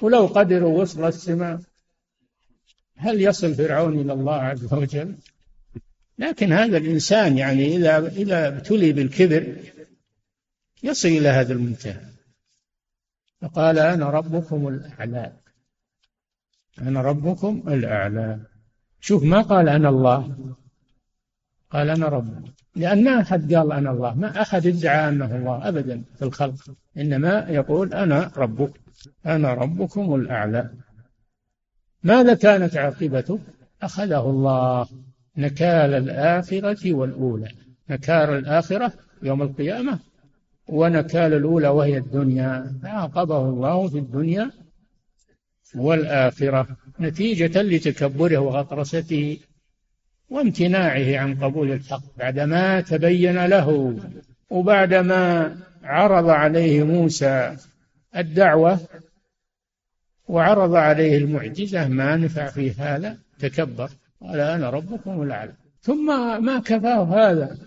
[0.00, 1.60] ولو قدروا وصل السماء
[3.00, 5.14] هل يصل فرعون إلى الله عز وجل؟
[6.18, 9.56] لكن هذا الإنسان يعني إذا إذا ابتلي بالكبر
[10.82, 12.00] يصل إلى هذا المنتهى.
[13.40, 15.32] فقال أنا ربكم الأعلى.
[16.80, 18.40] أنا ربكم الأعلى.
[19.00, 20.36] شوف ما قال أنا الله.
[21.70, 22.44] قال أنا رب.
[22.76, 24.14] لأن ما أحد قال أنا الله.
[24.14, 26.74] ما أحد ادعى أنه الله أبدا في الخلق.
[26.96, 28.80] إنما يقول أنا ربك.
[29.26, 30.70] أنا ربكم الأعلى.
[32.02, 33.38] ماذا كانت عاقبته؟
[33.82, 34.86] أخذه الله
[35.36, 37.48] نكال الآخرة والأولى.
[37.90, 39.98] نكال الآخرة يوم القيامة
[40.68, 42.72] ونكال الأولى وهي الدنيا.
[42.82, 44.50] فعاقبه الله في الدنيا
[45.74, 46.66] والآخرة
[47.00, 49.38] نتيجة لتكبره وغطرسته
[50.30, 52.02] وامتناعه عن قبول الحق.
[52.18, 53.96] بعدما تبين له
[54.50, 57.56] وبعدما عرض عليه موسى
[58.16, 58.80] الدعوة
[60.30, 63.90] وعرض عليه المعجزة ما نفع في هذا تكبر.
[64.20, 65.52] قال أنا ربكم الأعلى.
[65.82, 66.06] ثم
[66.44, 67.58] ما كفاه هذا.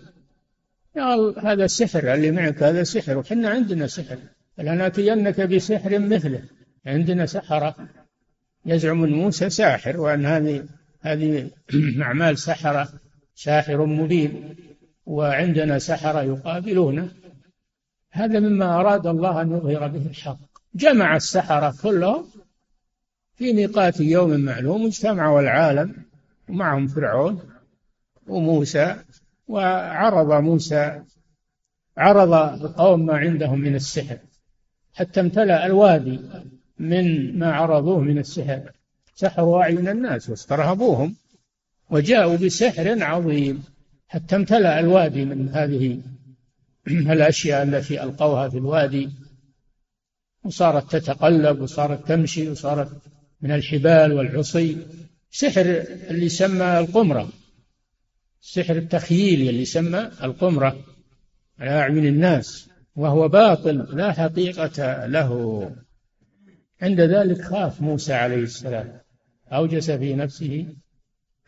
[0.96, 4.18] قال هذا السحر اللي معك هذا سحر وحنا عندنا سحر.
[4.56, 6.42] فلناتينك بسحر مثله.
[6.86, 7.74] عندنا سحرة.
[8.66, 10.64] يزعم موسى ساحر وأن هذه
[11.00, 11.50] هذه
[12.02, 12.88] أعمال سحرة
[13.34, 14.56] ساحر مبين.
[15.06, 17.08] وعندنا سحرة يقابلونه.
[18.10, 20.38] هذا مما أراد الله أن يظهر به الحق.
[20.74, 22.33] جمع السحرة كلهم
[23.36, 25.94] في ميقات يوم معلوم اجتمعوا العالم
[26.48, 27.40] ومعهم فرعون
[28.26, 28.96] وموسى
[29.48, 31.02] وعرض موسى
[31.96, 34.18] عرض القوم ما عندهم من السحر.
[34.94, 36.20] حتى امتلأ الوادي
[36.78, 38.72] من ما عرضوه من السحر.
[39.14, 41.16] سحروا أعين الناس واسترهبوهم
[41.90, 43.64] وجاءوا بسحر عظيم.
[44.08, 46.00] حتى امتلأ الوادي من هذه
[47.14, 49.10] الأشياء التي ألقوها في الوادي.
[50.44, 52.90] وصارت تتقلب وصارت تمشي وصارت
[53.44, 54.76] من الحبال والعصي
[55.30, 57.28] سحر اللي يسمى القمرة.
[58.40, 60.84] سحر التخييل اللي يسمى القمرة
[61.58, 65.70] على أعين الناس وهو باطل لا حقيقة له.
[66.82, 69.00] عند ذلك خاف موسى عليه السلام.
[69.52, 70.66] أوجس في نفسه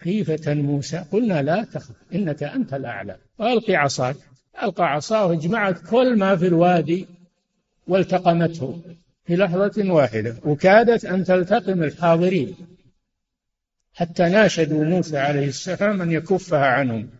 [0.01, 3.17] خيفة موسى قلنا لا تخف إنك أنت الأعلى.
[3.39, 4.17] وألقي عصاك.
[4.63, 7.07] ألقى عصاه اجمعت كل ما في الوادي
[7.89, 8.83] والتقمته.
[9.27, 12.57] في لحظة واحدة وكادت أن تلتقم الحاضرين
[13.95, 17.11] حتى ناشدوا موسى عليه السلام أن يكفها عنهم.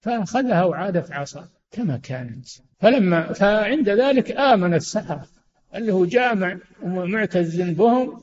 [0.00, 2.48] فأخذها وعادت عصا كما كانت.
[2.80, 5.28] فلما فعند ذلك آمن السحرة
[5.74, 8.22] اللي هو جامع ومعتز بهم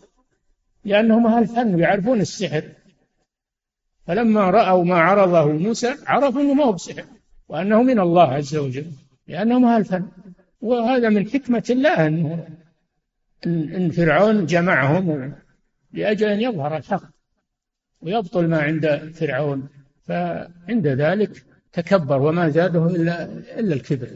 [0.85, 2.63] لأنهم أهل فن يعرفون السحر.
[4.07, 7.05] فلما رأوا ما عرضه موسى عرفوا أنه ما هو بسحر
[7.47, 8.91] وأنه من الله عز وجل
[9.27, 10.07] لأنهم أهل فن.
[10.61, 12.47] وهذا من حكمة الله أنه
[13.45, 15.33] إن فرعون جمعهم
[15.93, 17.03] لأجل أن يظهر الحق
[18.01, 19.69] ويبطل ما عند فرعون
[20.03, 23.23] فعند ذلك تكبر وما زاده إلا
[23.59, 24.07] إلا الكبر.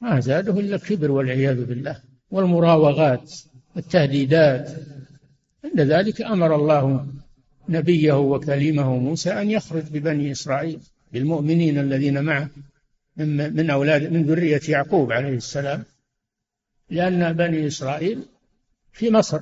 [0.00, 3.32] ما زاده إلا الكبر والعياذ بالله والمراوغات
[3.76, 4.70] والتهديدات.
[5.64, 7.06] عند ذلك أمر الله
[7.68, 10.80] نبيه وكليمه موسى أن يخرج ببني إسرائيل
[11.12, 12.48] بالمؤمنين الذين معه
[13.16, 15.84] من أولاد من ذرية يعقوب عليه السلام.
[16.90, 18.22] لأن بني إسرائيل
[18.92, 19.40] في مصر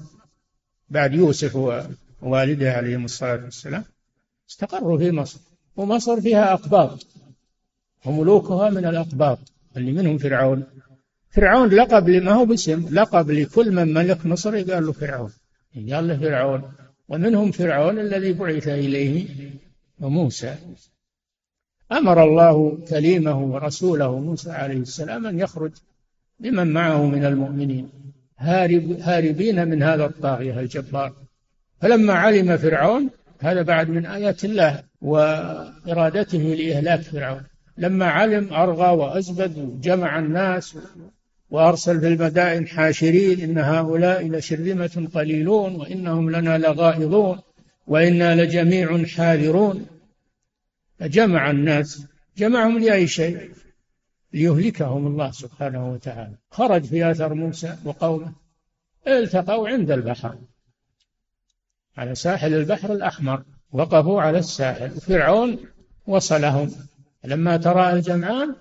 [0.88, 1.56] بعد يوسف
[2.22, 3.84] ووالده عليهم الصلاة والسلام
[4.50, 5.40] استقروا في مصر
[5.76, 7.06] ومصر فيها أقباط.
[8.06, 9.38] وملوكها من الأقباط
[9.76, 10.64] اللي منهم فرعون.
[11.30, 15.32] فرعون لقب ما هو باسم لقب لكل من ملك مصر قال له فرعون.
[15.74, 16.72] قال له فرعون.
[17.08, 19.26] ومنهم فرعون الذي بعث إليه
[20.00, 20.56] وموسى
[21.92, 25.72] أمر الله كليمه ورسوله موسى عليه السلام أن يخرج
[26.40, 27.88] بمن معه من المؤمنين.
[28.38, 31.12] هارب هاربين من هذا الطاغية الجبار.
[31.81, 37.42] فلما علم فرعون هذا بعد من آيات الله وإرادته لإهلاك فرعون.
[37.79, 40.79] لما علم أرغى وأزبد وجمع الناس
[41.51, 47.38] وأرسل في المدائن حاشرين إن هؤلاء لشرذمة قليلون وإنهم لنا لغائظون
[47.87, 49.87] وإنا لجميع حاذرون.
[50.98, 52.07] فجمع الناس.
[52.37, 53.51] جمعهم لأي شيء؟
[54.32, 56.34] ليهلكهم الله سبحانه وتعالى.
[56.50, 58.32] خرج في أثر موسى وقومه
[59.06, 60.38] التقوا عند البحر
[61.96, 64.96] على ساحل البحر الأحمر وقفوا على الساحل.
[64.96, 65.58] وفرعون
[66.06, 66.70] وصلهم.
[67.24, 68.56] لما ترى الجمعان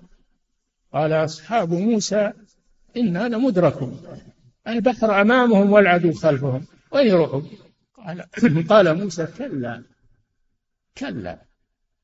[0.92, 2.32] قال أصحاب موسى
[2.96, 4.02] إنا لمدركون.
[4.68, 6.66] البحر أمامهم والعدو خلفهم.
[6.92, 7.42] وين يروحوا
[7.96, 8.24] قال,
[8.72, 9.82] قال موسى كلا
[10.98, 11.38] كلا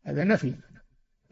[0.05, 0.55] هذا نفي.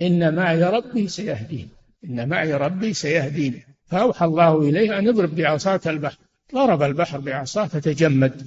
[0.02, 1.70] إن معي ربي سيهدين.
[2.04, 6.18] إن معي ربي سيهدين فأوحى الله إليه أن يضرب بعصاك البحر.
[6.54, 8.46] ضرب البحر بعصاه فتجمد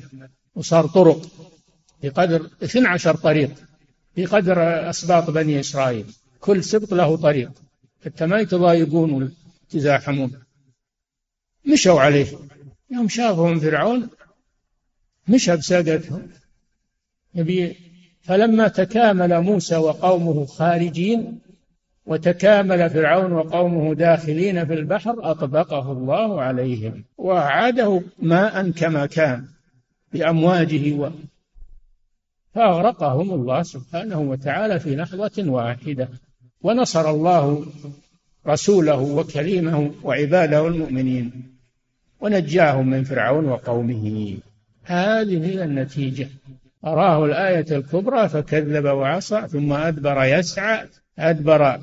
[0.56, 1.22] وصار طرق
[2.04, 3.52] بقدر 12 طريق
[4.18, 6.06] بقدر أسباط بني إسرائيل.
[6.40, 7.52] كل سبط له طريق.
[8.06, 9.32] حتى ما يتضايقون
[9.72, 10.32] ويتزاحمون
[11.66, 12.28] مشوا عليه.
[12.92, 14.10] يوم شافهم فرعون
[15.28, 16.30] مشى بساقتهم.
[18.22, 21.40] فلما تكامل موسى وقومه خارجين
[22.06, 27.04] وتكامل فرعون وقومه داخلين في البحر أطبقه الله عليهم.
[27.18, 29.46] وأعاده ماء كما كان
[30.14, 31.10] بأمواجه و.
[32.54, 36.10] فأغرقهم الله سبحانه وتعالى في لحظة واحدة.
[36.62, 37.66] ونصر الله
[38.48, 41.58] رسوله وكريمه وعباده المؤمنين.
[42.20, 44.38] ونجاهم من فرعون وقومه.
[44.84, 46.28] هذه هي النتيجة.
[46.86, 50.88] أراه الآية الكبرى فكذب وعصى ثم أدبر يسعى.
[51.20, 51.80] أدبر.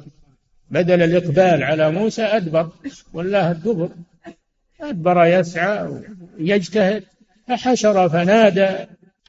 [0.71, 2.71] بدل الإقبال على موسى أدبر
[3.13, 3.91] والله الدبر.
[4.81, 6.03] أدبر يسعى
[6.39, 7.05] يجتهد
[7.49, 8.71] فحشر فنادى.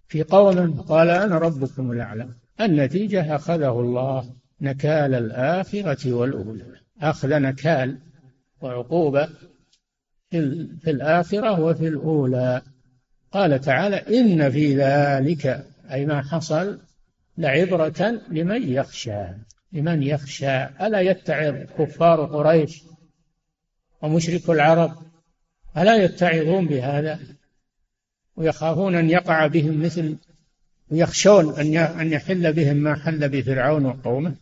[0.08, 2.28] في قوم قال أنا ربكم الأعلى.
[2.62, 6.66] النتيجة أخذه الله نكال الآخرة والأولى.
[7.02, 7.98] أخذ نكال
[8.62, 9.30] وعقوبة
[10.32, 12.62] في الآخرة وفي الأولى.
[13.32, 16.80] قال تعالى إن في ذلك أي ما حصل
[17.38, 19.26] لعبرة لمن يخشى.
[19.74, 22.84] لمن يخشى؟ ألا يتعظ كفار قريش
[24.02, 24.98] ومشرك العرب؟
[25.78, 27.20] ألا يتعظون بهذا؟
[28.36, 30.18] ويخافون أن يقع بهم مثل
[30.92, 34.36] ويخشون أن أن يحل بهم ما حل بفرعون وقومه.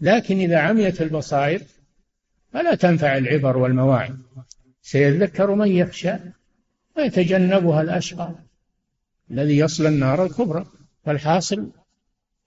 [0.00, 1.62] لكن إذا عميت البصائر
[2.52, 4.16] فلا تنفع العبر والمواعظ.
[4.82, 6.12] سيذكر من يخشى
[6.96, 8.34] ويتجنبها الأشقى
[9.30, 10.66] الذي يصل النار الكبرى.
[11.04, 11.70] فالحاصل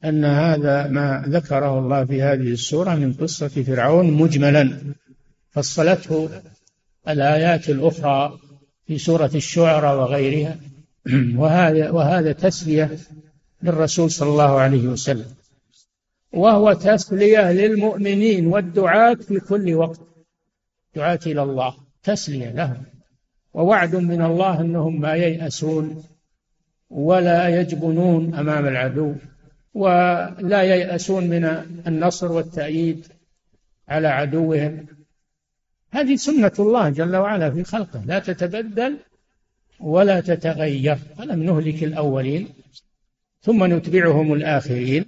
[0.10, 4.80] أن هذا ما ذكره الله في هذه السورة من قصة فرعون مجملا
[5.50, 6.30] فصلته
[7.08, 8.40] الآيات الأخرى
[8.88, 10.56] في سورة الشعراء وغيرها.
[11.42, 12.98] وهذا وهذا تسلية
[13.64, 15.26] للرسول صلى الله عليه وسلم.
[16.34, 20.00] وهو تسلية للمؤمنين والدعاة في كل وقت
[20.96, 22.84] دعاة إلى الله تسلية لهم.
[23.54, 26.04] ووعد من الله أنهم ما ييأسون
[26.90, 29.16] ولا يجبنون أمام العدو.
[29.76, 31.46] ولا ييأسون من
[31.88, 33.08] النصر والتأييد
[33.90, 34.86] على عدوهم.
[35.92, 38.04] هذه سنة الله جل وعلا في خلقه.
[38.06, 38.98] لا تتبدل
[39.80, 40.98] ولا تتغير.
[41.20, 42.48] ألم نهلك الأولين
[43.42, 45.06] ثم نتبعهم الآخرين.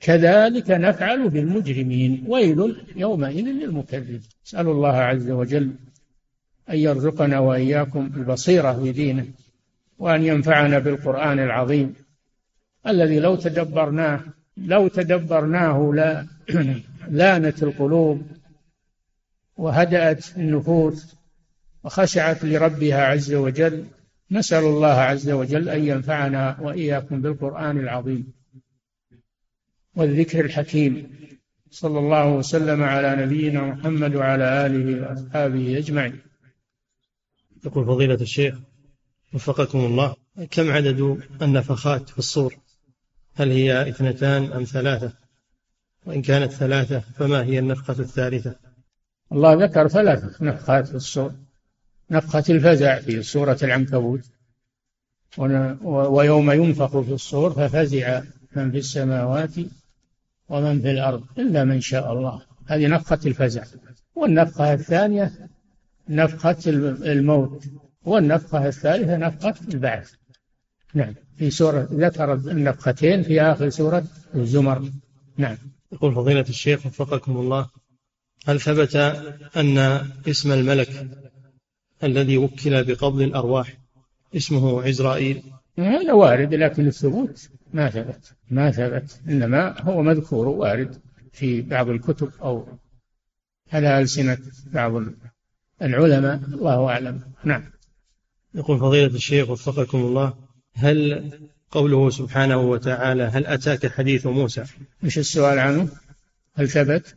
[0.00, 2.24] كذلك نفعل بالمجرمين.
[2.28, 4.22] ويل يومئذ للمكذبين.
[4.46, 5.70] اسال الله عز وجل
[6.70, 9.26] أن يرزقنا وإياكم البصيرة في دينه
[9.98, 11.94] وأن ينفعنا بالقرآن العظيم.
[12.86, 14.20] الذي لو تدبرناه
[14.56, 16.26] لو تدبرناه لا
[17.10, 18.22] لانت القلوب
[19.56, 21.14] وهدأت النفوس
[21.84, 23.84] وخشعت لربها عز وجل
[24.30, 28.32] نسأل الله عز وجل أن ينفعنا وإياكم بالقرآن العظيم
[29.96, 31.14] والذكر الحكيم.
[31.70, 36.18] صلى الله وسلم على نبينا محمد وعلى آله وأصحابه أجمعين.
[37.64, 38.58] يقول فضيلة الشيخ
[39.34, 40.16] وفقكم الله
[40.50, 42.56] كم عدد النفخات في الصور؟
[43.36, 45.12] هل هي اثنتان أم ثلاثة؟
[46.06, 48.56] وإن كانت ثلاثة فما هي النفخة الثالثة؟
[49.32, 51.34] الله ذكر ثلاث نفخات في الصور
[52.10, 54.20] نفخة الفزع في سورة العنكبوت.
[55.84, 58.22] ويوم ينفخ في الصور ففزع
[58.56, 59.50] من في السماوات
[60.48, 62.42] ومن في الأرض إلا من شاء الله.
[62.66, 63.64] هذه نفخة الفزع.
[64.14, 65.32] والنفخة الثانية
[66.08, 67.64] نفخة الموت.
[68.04, 70.12] والنفخة الثالثة نفخة البعث.
[70.94, 71.14] نعم.
[71.38, 74.04] في سورة ذكر النفختين في آخر سورة
[74.34, 74.90] الزمر.
[75.36, 75.56] نعم.
[75.92, 77.70] يقول فضيلة الشيخ وفقكم الله
[78.46, 78.96] هل ثبت
[79.56, 79.78] أن
[80.28, 81.08] اسم الملك
[82.04, 83.78] الذي وكل بقبض الأرواح
[84.36, 85.42] اسمه عزرائيل؟
[85.78, 88.34] هذا وارد لكن الثبوت ما ثبت.
[88.50, 91.00] ما ثبت إنما هو مذكور وارد
[91.32, 92.66] في بعض الكتب أو
[93.72, 94.38] على ألسنة
[94.72, 95.02] بعض
[95.82, 96.40] العلماء.
[96.54, 97.20] الله أعلم.
[97.44, 97.64] نعم.
[98.54, 100.43] يقول فضيلة الشيخ وفقكم الله
[100.74, 101.30] هل
[101.70, 104.64] قوله سبحانه وتعالى هل أتاك حديث موسى؟
[105.02, 105.88] مش السؤال عنه؟
[106.54, 107.14] هل ثبت؟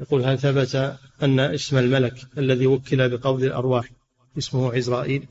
[0.00, 3.90] يقول هل ثبت أن اسم الملك الذي وكل بقبض الأرواح
[4.38, 5.26] اسمه عزرائيل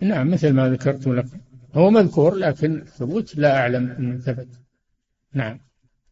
[0.00, 1.26] نعم مثل ما ذكرت لك
[1.74, 4.48] هو مذكور لكن ثبوت لا أعلم أنه ثبت.
[5.34, 5.60] نعم.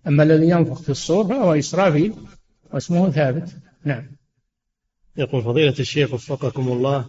[0.06, 2.14] أما الذي ينفخ في الصور فهو إسرافيل
[2.72, 3.56] واسمه ثابت.
[3.84, 4.06] نعم.
[5.16, 7.06] يقول فضيلة الشيخ وفقكم الله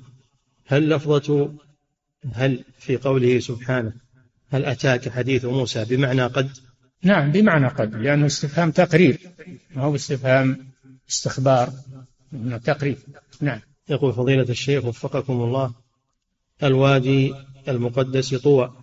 [0.65, 1.53] هل لفظة
[2.33, 3.93] هل في قوله سبحانه
[4.49, 6.49] هل أتاك حديث موسى بمعنى قد؟
[7.03, 9.19] نعم بمعنى قد لأنه استفهام تقرير
[9.75, 10.67] ما هو استفهام
[11.09, 11.73] استخبار
[12.31, 12.97] من تقريب
[13.41, 13.59] نعم.
[13.89, 15.73] يقول فضيلة الشيخ وفقكم الله
[16.63, 17.33] الوادي
[17.67, 18.73] المقدس طوى.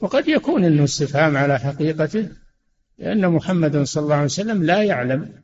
[0.00, 2.28] وقد يكون إنه استفهام على حقيقته
[2.98, 5.42] لأن محمدا صلى الله عليه وسلم لا يعلم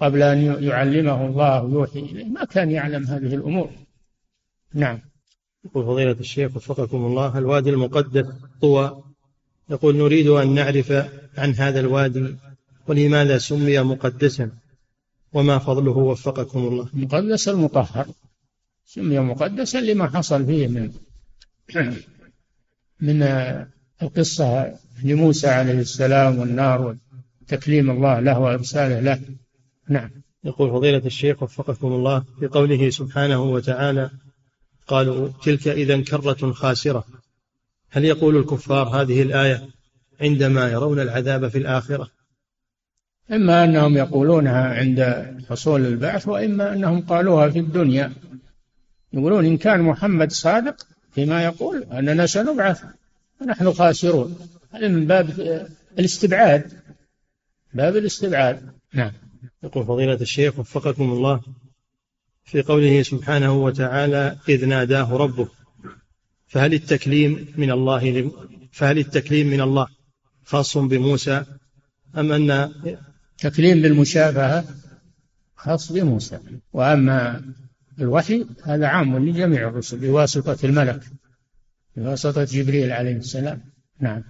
[0.00, 3.70] قبل أن يعلمه الله ويوحي إليه ما كان يعلم هذه الأمور.
[4.74, 5.00] نعم.
[5.66, 8.26] يقول فضيلة الشيخ وفقكم الله الوادي المقدس
[8.60, 9.02] طوى.
[9.70, 10.92] يقول نريد أن نعرف
[11.38, 12.36] عن هذا الوادي
[12.88, 14.50] ولماذا سمي مقدسا
[15.32, 18.06] وما فضله وفقكم الله؟ المقدس المطهر.
[18.84, 20.92] سمي مقدسا لما حصل فيه من
[23.06, 23.22] من
[24.02, 24.72] القصة
[25.04, 26.96] لموسى عليه السلام والنار
[27.42, 29.20] وتكليم الله له وإرساله له.
[29.88, 30.10] نعم.
[30.44, 34.10] يقول فضيلة الشيخ وفقكم الله في قوله سبحانه وتعالى
[34.86, 37.04] قالوا تلك إذا كرة خاسرة.
[37.90, 39.68] هل يقول الكفار هذه الآية
[40.20, 42.10] عندما يرون العذاب في الآخرة؟
[43.32, 48.12] إما أنهم يقولونها عند حصول البعث وإما أنهم قالوها في الدنيا.
[49.12, 52.84] يقولون إن كان محمد صادق فيما يقول أننا سنبعث
[53.40, 54.38] ونحن خاسرون.
[54.72, 55.30] هذا من باب
[55.98, 56.72] الاستبعاد.
[57.74, 58.70] باب الاستبعاد.
[58.92, 59.12] نعم.
[59.62, 61.40] يقول فضيلة الشيخ وفقكم الله.
[62.46, 65.48] في قوله سبحانه وتعالى إذ ناداه ربه
[66.46, 68.30] فهل التكليم من الله
[68.72, 69.86] فهل التكليم من الله
[70.44, 71.44] خاص بموسى؟
[72.16, 72.72] أم أن
[73.38, 74.64] تكليم بالمشافهة
[75.56, 76.38] خاص بموسى.
[76.72, 77.44] وأما
[77.98, 81.00] الوحي هذا عام لجميع الرسل بواسطة الملك
[81.96, 83.60] بواسطة جبريل عليه السلام.
[84.00, 84.22] نعم.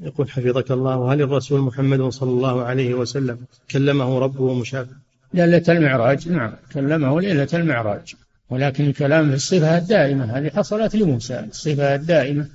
[0.00, 6.28] يقول حفظك الله هل الرسول محمد صلى الله عليه وسلم كلمه ربه مشافهة ليلة المعراج.
[6.28, 8.14] نعم كلمه ليلة المعراج.
[8.50, 11.40] ولكن الكلام في الصفة الدائمة هذه حصلت لموسى.
[11.40, 12.48] الصفة الدائمة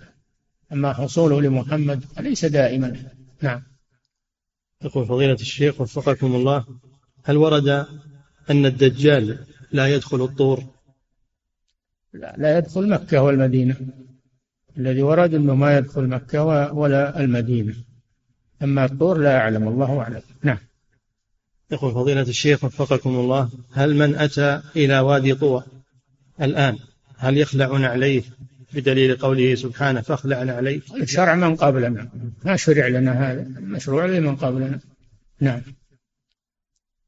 [0.72, 2.96] أما حصوله لمحمد فليس دائما.
[3.42, 3.62] نعم.
[4.82, 6.66] يقول فضيلة الشيخ وفقكم الله
[7.24, 7.68] هل ورد
[8.50, 9.40] أن الدجال
[9.72, 10.64] لا يدخل الطور؟
[12.14, 13.76] لا, لا يدخل مكة والمدينة.
[14.78, 17.74] الذي ورد أنه ما يدخل مكة ولا المدينة.
[18.64, 20.22] أما الطور لا أعلم الله أعلم.
[20.44, 20.58] نعم.
[21.72, 25.64] يقول فضيلة الشيخ وفقكم الله هل من أتى إلى وادي طوى
[26.42, 26.78] الآن؟
[27.18, 28.24] هل يخلع عليه
[28.74, 32.10] بدليل قوله سبحانه فاخلع عليه؟ شرع من قبلنا.
[32.46, 33.48] ما شرع لنا هذا.
[33.60, 34.80] مشروع لمن قبلنا.
[35.42, 35.62] نعم.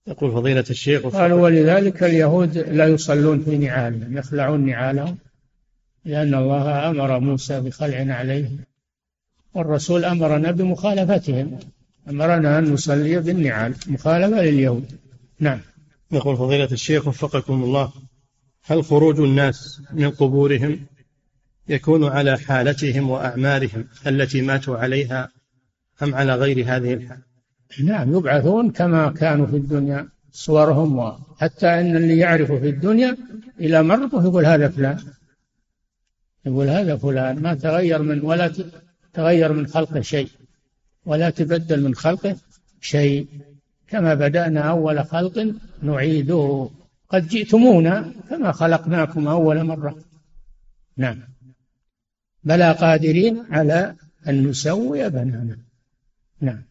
[0.07, 5.17] يقول فضيلة الشيخ قالوا ولذلك اليهود لا يصلون في نعالهم يخلعون نعالهم
[6.05, 8.49] لأن الله أمر موسى بخلع عليه
[9.53, 11.59] والرسول أمرنا بمخالفتهم.
[12.09, 14.91] أمرنا أن نصلي بالنعال مخالفة لليهود.
[15.39, 15.59] نعم.
[16.11, 17.91] يقول فضيلة الشيخ وفقكم الله
[18.63, 20.79] هل خروج الناس من قبورهم
[21.69, 25.29] يكون على حالتهم وأعمالهم التي ماتوا عليها
[26.03, 27.21] أم على غير هذه الحال؟
[27.83, 33.17] نعم يبعثون كما كانوا في الدنيا صورهم وحتى أن اللي يعرفه في الدنيا
[33.59, 34.99] إلى مرته يقول هذا فلان.
[36.45, 38.53] يقول هذا فلان ما تغير من ولا
[39.13, 40.29] تغير من خلقه شيء.
[41.07, 42.35] ولا تبدل من خلقه
[42.81, 43.27] شيء.
[43.87, 46.69] كما بدأنا أول خلق نعيده.
[47.09, 49.95] قد جئتمونا كما خلقناكم أول مرة.
[50.97, 51.19] نعم.
[52.43, 53.95] بلى قادرين على
[54.27, 55.57] أن نسوي بنانا
[56.41, 56.63] نعم.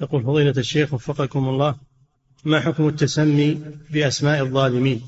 [0.00, 1.74] يقول فضيلة الشيخ وفقكم الله
[2.44, 5.02] ما حكم التسمي بأسماء الظالمين؟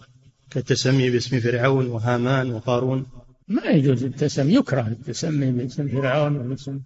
[0.50, 3.06] كالتسمي باسم فرعون وهامان وقارون.
[3.48, 6.80] ما يجوز التسمي يكره التسمي باسم فرعون وباسم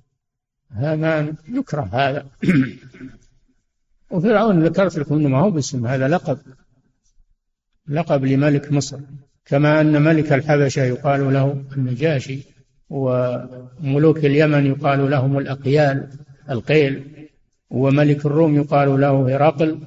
[0.75, 2.27] هامان يكره هذا.
[4.11, 6.39] وفرعون ذكرت لكم انه ما هو باسم هذا لقب.
[7.89, 8.99] لقب لملك مصر.
[9.45, 12.39] كما أن ملك الحبشة يقال له النجاشي
[12.91, 16.09] وملوك اليمن يقال لهم الأقيال
[16.51, 17.29] القيل.
[17.71, 19.81] وملك الروم يقال له هرقل.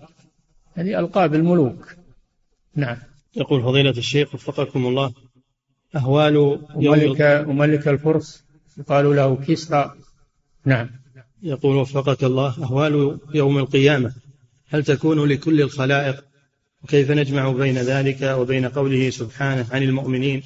[0.73, 1.95] هذه ألقاب الملوك.
[2.75, 2.97] نعم.
[3.35, 5.13] يقول فضيلة الشيخ وفقكم الله
[5.95, 6.37] أهوال
[6.75, 8.43] وملك, وملك الفرس
[8.77, 9.95] يقال له كسرى.
[10.67, 10.89] نعم.
[11.43, 14.13] يقول وفقك الله أهوال يوم القيامة.
[14.69, 16.23] هل تكون لكل الخلائق؟
[16.83, 20.43] وكيف نجمع بين ذلك وبين قوله سبحانه عن المؤمنين؟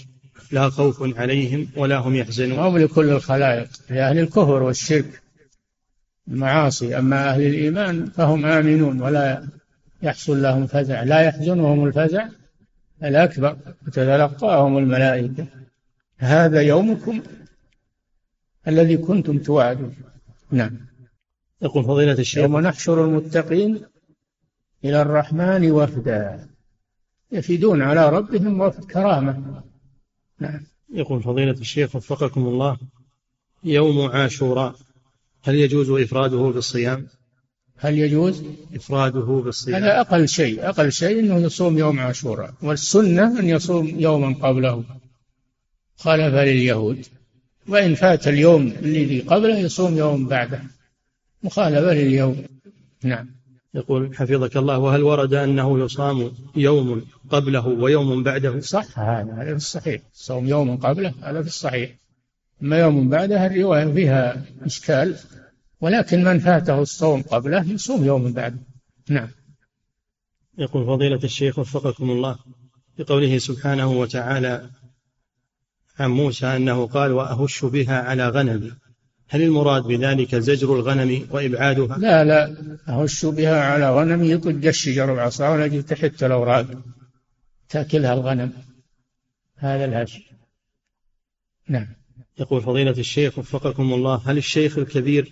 [0.52, 2.60] لا خوف عليهم ولا هم يحزنون.
[2.60, 5.22] هم لكل الخلائق؟ لأهل الكفر والشرك.
[6.28, 6.98] المعاصي.
[6.98, 9.48] أما أهل الإيمان فهم آمنون ولا
[10.04, 11.04] يحصل لهم فزع.
[11.04, 12.28] لا يحزنهم الفزع
[13.04, 13.58] الأكبر.
[13.86, 15.48] تتلقاهم الملائكة.
[16.18, 17.22] هذا يومكم
[18.68, 19.96] الذي كنتم توعدون.
[20.52, 20.78] نعم.
[21.62, 22.44] يقول فضيلة الشيخ.
[22.44, 23.82] يوم نحشر المتقين
[24.86, 26.50] إلى الرحمن وفدا.
[27.32, 29.64] يفدون على ربهم وفد كرامة.
[30.40, 30.62] نعم.
[30.94, 32.78] يقول فضيلة الشيخ وفقكم الله.
[33.64, 34.76] يوم عاشوراء.
[35.44, 37.08] هل يجوز إفراده بالصيام؟
[37.78, 38.44] هل يجوز؟
[38.76, 40.70] إفراده بالصيام؟ هذا أقل شيء.
[40.70, 42.54] أقل شيء أنه يصوم يوم عاشوراء.
[42.62, 44.84] والسنة أن يصوم يوما قبله.
[45.98, 47.06] خالف لليهود.
[47.68, 50.62] وإن فات اليوم الذي قبله يصوم يوم بعده.
[51.44, 52.44] مخالفة لليوم.
[53.04, 53.30] نعم.
[53.74, 59.56] يقول حفظك الله وهل ورد أنه يصام يوم قبله ويوم بعده؟ صح هذا هذا في
[59.56, 60.02] الصحيح.
[60.14, 61.92] صوم يوم قبله هذا في الصحيح.
[62.64, 65.16] أما يوم بعده الرواية فيها إشكال
[65.82, 68.60] ولكن من فاته الصوم قبله يصوم يوم بعده.
[69.10, 69.30] نعم.
[70.58, 72.38] يقول فضيلة الشيخ وفقكم الله
[72.98, 74.70] بقوله سبحانه وتعالى
[76.02, 78.72] عن موسى أنه قال وأهش بها على غنمي
[79.30, 82.56] هل المراد بذلك زجر الغنم وإبعادها؟ لا لا.
[82.90, 86.68] أهش بها على غنمي يطج الشجر بعصا ونجد تحت الأوراق
[87.70, 88.54] تأكلها الغنم.
[89.58, 90.20] هذا الهش.
[91.70, 91.88] نعم.
[92.40, 95.32] يقول فضيلة الشيخ وفقكم الله هل الشيخ الكبير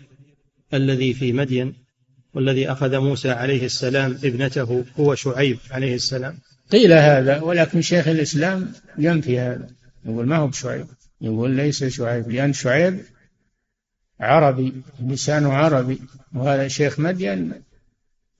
[0.73, 1.73] الذي في مدين
[2.33, 6.37] والذي أخذ موسى عليه السلام ابنته هو شعيب عليه السلام؟
[6.71, 9.78] قيل هذا ولكن شيخ الإسلام ينفي هذا.
[10.05, 10.87] يقول ما هو بشعيب؟
[11.21, 13.01] يقول ليس شعيب لأن شعيب
[14.19, 16.01] عربي لسانه عربي
[16.33, 17.53] وهذا شيخ مدين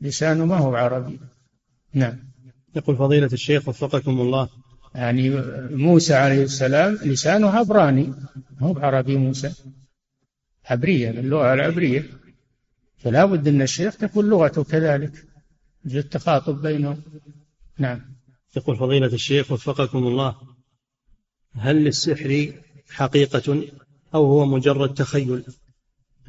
[0.01, 1.19] لسانه ما هو عربي.
[1.93, 2.19] نعم.
[2.75, 4.49] يقول فضيلة الشيخ وفقكم الله.
[4.95, 5.29] يعني
[5.69, 8.13] موسى عليه السلام لسانه عبراني
[8.59, 9.53] هو بعربي موسى؟
[10.65, 12.05] عبرية باللغة العبرية.
[12.97, 15.25] فلا بد أن الشيخ تكون لغته كذلك
[15.85, 17.01] يجوز التخاطب بينهم.
[17.77, 18.01] نعم.
[18.55, 20.35] يقول فضيلة الشيخ وفقكم الله.
[21.55, 22.53] هل للسحر
[22.89, 23.63] حقيقة
[24.15, 25.43] أو هو مجرد تخيل؟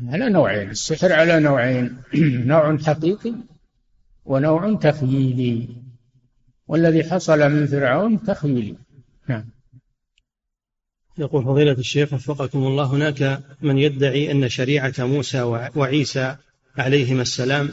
[0.09, 0.71] على نوعين.
[0.71, 1.97] السحر على نوعين.
[2.53, 3.35] نوع حقيقي
[4.25, 5.69] ونوع تخييلي.
[6.71, 8.77] والذي حصل من فرعون تخييلي
[9.29, 9.45] نعم.
[11.19, 15.43] يقول فضيلة الشيخ وفقكم الله هناك من يدعي أن شريعة موسى
[15.77, 16.37] وعيسى
[16.79, 17.71] عليهما السلام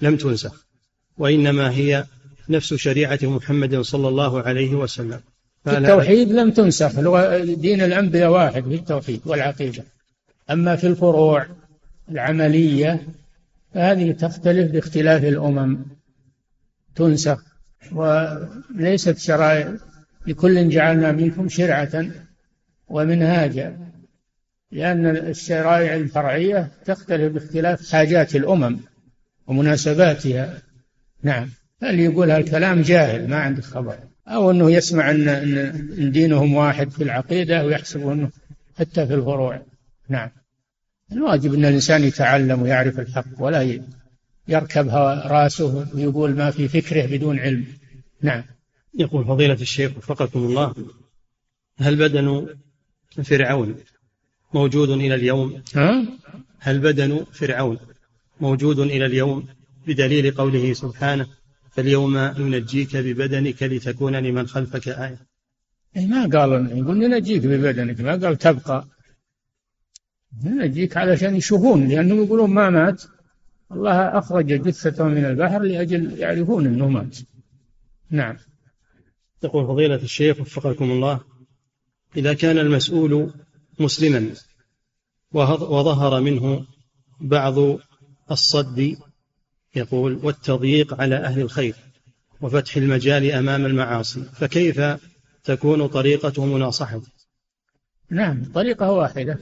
[0.00, 0.66] لم تنسخ
[1.18, 2.04] وإنما هي
[2.48, 5.20] نفس شريعة محمد صلى الله عليه وسلم.
[5.66, 7.00] في التوحيد لم تنسخ
[7.40, 9.84] دين الأنبياء واحد في التوحيد والعقيدة.
[10.50, 11.46] أما في الفروع
[12.10, 13.06] العملية
[13.74, 15.78] فهذه تختلف باختلاف الأمم.
[16.94, 17.44] تنسخ
[17.92, 19.74] وليست شرائع
[20.26, 22.06] لكل جعلنا منكم شرعة
[22.88, 23.78] ومنهاجا.
[24.72, 28.78] لأن الشرائع الفرعية تختلف باختلاف حاجات الأمم
[29.46, 30.58] ومناسباتها.
[31.22, 31.48] نعم.
[31.82, 33.98] اللي يقول هالكلام جاهل؟ ما عنده خبر.
[34.28, 38.30] أو أنه يسمع أن, أن دينهم واحد في العقيدة ويحسب أنه
[38.78, 39.62] حتى في الفروع.
[40.08, 40.30] نعم.
[41.12, 43.80] الواجب أن الإنسان يتعلم ويعرف الحق ولا
[44.48, 44.88] يركب
[45.26, 47.66] رأسه ويقول ما في فكره بدون علم.
[48.22, 48.44] نعم.
[48.98, 50.74] يقول فضيلة الشيخ وفقكم الله
[51.78, 52.56] هل بدن
[53.24, 53.76] فرعون
[54.54, 56.04] موجود إلى اليوم؟ ها؟
[56.58, 57.78] هل بدن فرعون
[58.40, 59.46] موجود إلى اليوم
[59.86, 61.26] بدليل قوله سبحانه
[61.76, 65.26] فاليوم ننجيك ببدنك لتكون لمن خلفك آية.
[65.96, 68.84] ما قال يقول ننجيك ببدنك ما قال تبقى.
[70.44, 73.02] ننجيك علشان يشوفون لأنهم يقولون ما مات.
[73.72, 77.16] الله أخرج جثته من البحر لأجل يعرفون أنه مات.
[78.10, 78.36] نعم.
[79.44, 81.20] يقول فضيلة الشيخ وفقكم الله
[82.16, 83.32] إذا كان المسؤول
[83.80, 84.30] مسلما
[85.32, 86.66] وظهر منه
[87.20, 87.78] بعض
[88.30, 88.96] الصد
[89.76, 91.74] يقول والتضييق على أهل الخير
[92.40, 94.80] وفتح المجال أمام المعاصي فكيف
[95.44, 97.08] تكون طريقة مناصحته
[98.10, 99.38] نعم طريقة واحدة.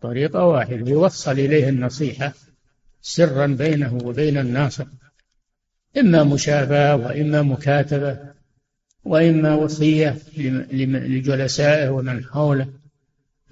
[0.00, 2.32] طريقة واحدة يوصل إليه النصيحة
[3.02, 4.82] سرا بينه وبين الناس
[5.98, 8.18] إما مشافاة وإما مكاتبة
[9.04, 12.68] وإما وصية لجلسائه ومن حوله.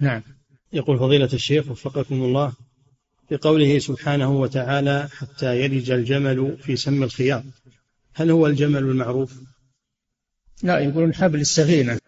[0.01, 0.23] نعم.
[0.73, 2.53] يقول فضيلة الشيخ وفقكم الله
[3.33, 7.45] في قوله سبحانه وتعالى حتى يلج الجمل في سم الخياط.
[8.15, 9.41] هل هو الجمل المعروف؟
[10.63, 11.99] لا يقولون حبل السفينة.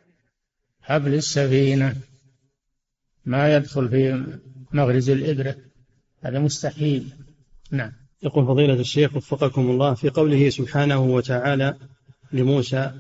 [0.83, 1.97] حبل السفينة.
[3.27, 4.25] ما يدخل في
[4.73, 5.57] مغرز الإبرة.
[6.21, 7.09] هذا مستحيل.
[7.71, 7.93] نعم.
[8.23, 11.77] يقول فضيلة الشيخ وفقكم الله في قوله سبحانه وتعالى
[12.33, 12.93] لموسى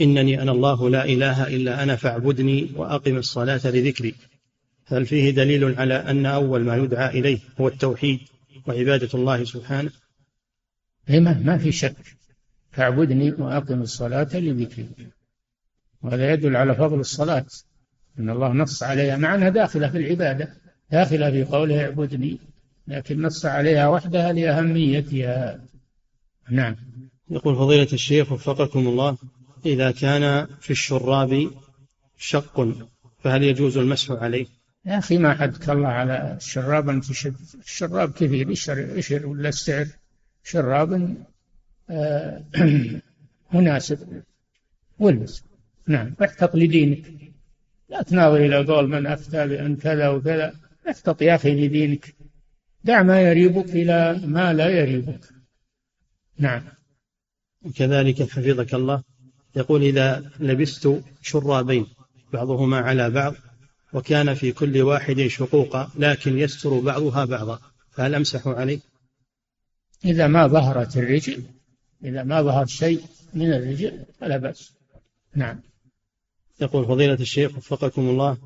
[0.00, 4.14] إنني أنا الله لا إله إلا أنا فاعبدني وأقم الصلاة لذكري.
[4.86, 8.20] هل فيه دليل على أن أول ما يدعى إليه هو التوحيد
[8.66, 9.90] وعبادة الله سبحانه؟
[11.08, 11.96] ما ما في شك.
[12.70, 14.88] فاعبدني وأقم الصلاة لذكري.
[16.02, 17.46] وهذا يدل على فضل الصلاة.
[18.18, 19.16] إن الله نص عليها.
[19.16, 20.56] مع أنها داخلة في العبادة
[20.90, 22.38] داخلة في قوله اعبدني
[22.86, 25.60] لكن نص عليها وحدها لأهميتها.
[26.50, 26.76] نعم.
[27.30, 29.18] يقول فضيلة الشيخ وفقكم الله
[29.66, 31.50] إذا كان في الشراب
[32.18, 32.68] شق
[33.18, 34.55] فهل يجوز المسح عليه؟
[34.86, 37.10] يا أخي ما حدك الله على الشراب أنت
[37.54, 39.86] الشراب كثير يشر, يشر ولا السعر؟
[40.44, 41.16] شراب
[41.90, 42.44] آه
[43.52, 44.22] مناسب.
[44.98, 45.42] والبس.
[45.86, 47.12] نعم واحتط لدينك
[47.88, 50.54] لا تناظر إلى قول من أفتى بأن كذا وكذا.
[50.90, 52.14] احتط يا أخي لدينك.
[52.84, 55.20] دع ما يريبك إلى ما لا يريبك.
[56.38, 56.62] نعم.
[57.62, 59.02] وكذلك حفظك الله.
[59.56, 61.86] يقول إذا لبست شرابين
[62.32, 63.34] بعضهما على بعض
[63.92, 67.60] وكان في كل واحد شقوق لكن يستر بعضها بعضا.
[67.90, 68.80] فهل أمسح عليه
[70.04, 71.42] إذا ما ظهرت الرجل
[72.04, 73.00] إذا ما ظهر شيء
[73.34, 74.72] من الرجل فلا بأس.
[75.34, 75.60] نعم.
[76.60, 78.38] يقول فضيلة الشيخ وفقكم الله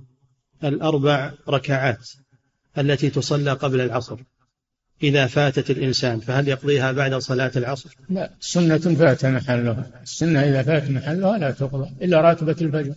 [0.65, 2.11] الأربع ركعات
[2.79, 4.17] التي تصلى قبل العصر
[5.03, 10.01] إذا فاتت الإنسان فهل يقضيها بعد صلاة العصر؟ لا سنة فات محلها.
[10.03, 12.95] السنة إذا فات محلها لا تقضى إلا راتبة الفجر.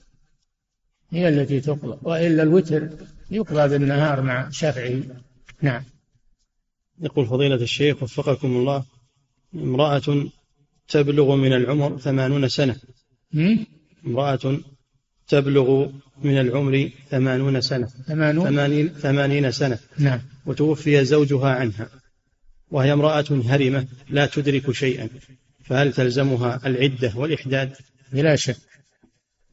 [1.14, 2.89] هي التي تقضى وإلا الوتر
[3.32, 5.03] يقضى بالنهار مع شافعي
[5.61, 5.84] نعم.
[7.01, 8.86] يقول فضيلة الشيخ وفقكم الله
[9.55, 10.26] امرأة
[10.88, 12.76] تبلغ من العمر ثمانون سنة.
[14.05, 14.59] امرأة
[15.28, 15.89] تبلغ
[16.24, 17.88] من العمر ثمانون سنة.
[18.07, 19.80] ثمانين, ثمانين سنة.
[19.97, 20.20] نعم.
[20.45, 21.89] وتوفي زوجها عنها
[22.72, 25.09] وهي امرأة هرمة لا تدرك شيئا
[25.64, 27.74] فهل تلزمها العدة والإحداد؟
[28.11, 28.57] بلا شك.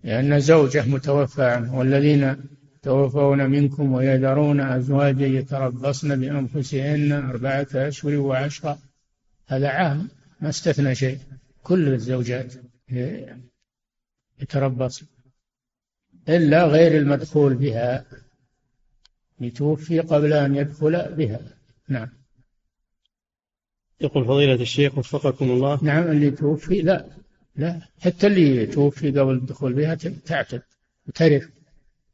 [0.04, 2.36] لأن زوجه متوفى عنه والذين
[2.82, 8.78] توفون منكم ويذرون أزواجا يتربصن بأنفسهن أربعة أشهر وعشرة.
[9.46, 10.08] هذا عام
[10.40, 11.18] ما استثنى شيء
[11.62, 12.54] كل الزوجات
[14.40, 15.06] يتربصن
[16.28, 18.06] إلا غير المدخول بها.
[19.40, 21.40] يتوفي قبل أن يدخل بها.
[21.88, 22.08] نعم.
[24.00, 25.84] يقول فضيلة الشيخ وفقكم الله.
[25.84, 27.06] نعم اللي توفي لا.
[27.60, 29.94] لا حتى اللي توفي قبل الدخول بها
[30.30, 30.62] تعتد
[31.06, 31.46] وترث.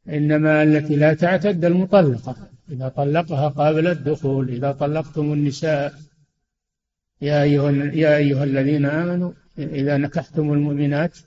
[0.09, 2.35] إنما التي لا تعتد المطلقة.
[2.71, 5.93] إذا طلقها قبل الدخول إذا طلقتم النساء
[7.21, 7.71] يا أيها
[8.03, 11.17] يا أيها الذين آمنوا إذا نكحتم المؤمنات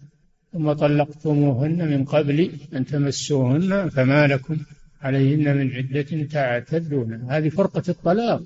[0.52, 4.56] ثم طلقتموهن من قبل أن تمسوهن فما لكم
[5.02, 7.12] عليهن من عدة تعتدون.
[7.30, 8.42] هذه فرقة الطلاق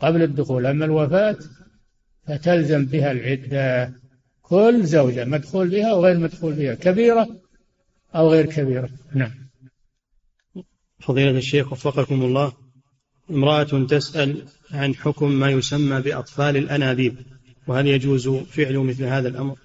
[0.00, 0.66] قبل الدخول.
[0.66, 1.36] أما الوفاة
[2.26, 3.92] فتلزم بها العدة.
[4.42, 7.28] كل زوجة مدخول بها وغير مدخول بها كبيرة
[8.14, 8.88] أو غير كبيرة.
[9.14, 9.30] نعم.
[11.00, 12.52] فضيلة الشيخ وفقكم الله
[13.30, 17.16] امرأة تسأل عن حكم ما يسمى بأطفال الأنابيب
[17.66, 19.56] وهل يجوز فعل مثل هذا الأمر؟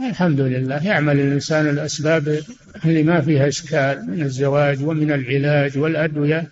[0.00, 2.42] الحمد لله يعمل الإنسان الأسباب
[2.84, 6.50] اللي ما فيها إشكال من الزواج ومن العلاج والأدوية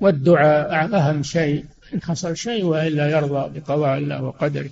[0.00, 4.70] والدعاء أهم شيء إن حصل شيء وإلا يرضى بقضاء الله وقدره.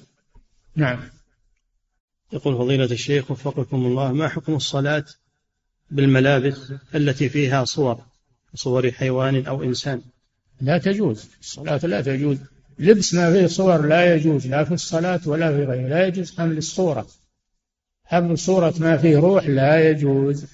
[0.76, 0.98] نعم.
[2.32, 5.04] يقول فضيلة الشيخ وفقكم الله ما حكم الصلاة
[5.90, 7.98] بالملابس التي فيها صور
[8.54, 10.02] صور حيوان أو إنسان؟
[10.60, 12.38] لا تجوز الصلاة لا تجوز.
[12.78, 16.58] لبس ما فيه صور لا يجوز لا في الصلاة ولا في غيره لا يجوز حمل
[16.58, 17.06] الصورة.
[18.04, 20.44] حمل صورة ما فيه روح لا يجوز.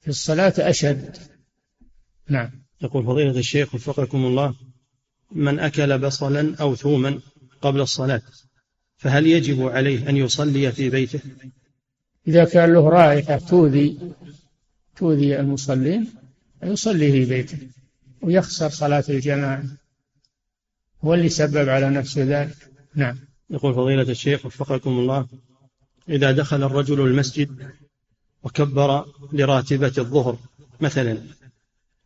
[0.00, 1.16] في الصلاة أشد.
[2.28, 2.50] نعم.
[2.82, 4.54] يقول فضيلة الشيخ وفقكم الله
[5.32, 7.20] من أكل بصلا أو ثوما
[7.62, 8.22] قبل الصلاة
[8.96, 11.20] فهل يجب عليه أن يصلي في بيته؟
[12.28, 13.98] إذا كان له رائحة تؤذي
[14.96, 16.06] تؤذي المصلين
[16.62, 17.58] يصلي في بيته
[18.22, 19.64] ويخسر صلاة الجماعة.
[21.04, 22.56] هو اللي سبب على نفسه ذلك.
[22.94, 23.18] نعم.
[23.50, 25.26] يقول فضيلة الشيخ وفقكم الله
[26.08, 27.70] إذا دخل الرجل المسجد
[28.42, 30.38] وكبر لراتبة الظهر
[30.80, 31.18] مثلا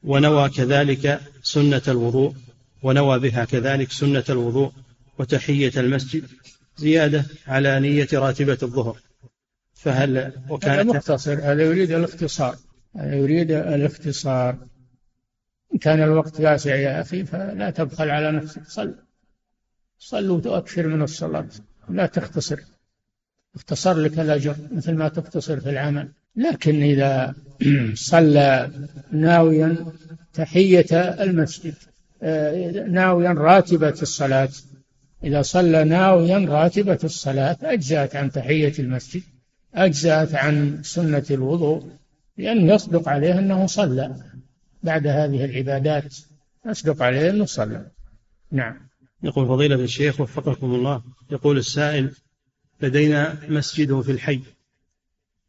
[0.03, 2.35] ونوى كذلك سنة الوضوء
[2.83, 4.73] ونوى بها كذلك سنة الوضوء
[5.19, 6.25] وتحية المسجد
[6.77, 8.99] زيادة على نية راتبة الظهر.
[9.75, 12.57] فهل هذا وكانت مختصر هذا يريد الاختصار.
[12.97, 14.57] هذا يريد الاختصار.
[15.75, 18.63] إن كان الوقت واسع يا أخي فلا تبخل على نفسك.
[18.67, 18.95] صل.
[19.99, 21.49] صلوا أكثر من الصلاة.
[21.89, 22.61] لا تختصر.
[23.55, 26.09] اختصر لك الأجر مثل ما تختصر في العمل.
[26.37, 27.35] لكن إذا
[27.95, 28.71] صلى
[29.13, 29.77] ناويا
[30.33, 31.75] تحية المسجد
[32.23, 34.49] آه، ناويا راتبة الصلاة
[35.25, 39.23] إذا صلى ناويا راتبة الصلاة أجزأت عن تحية المسجد
[39.75, 41.91] أجزأت عن سنة الوضوء
[42.39, 44.17] لأن يصدق عليه أنه صلى.
[44.83, 46.15] بعد هذه العبادات
[46.67, 47.87] يصدق عليه أنه صلى.
[48.53, 48.77] نعم.
[49.23, 52.13] يقول فضيلة الشيخ وفقكم الله يقول السائل
[52.81, 54.41] لدينا مسجد في الحي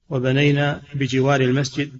[0.09, 1.91] وبنينا بجوار المسجد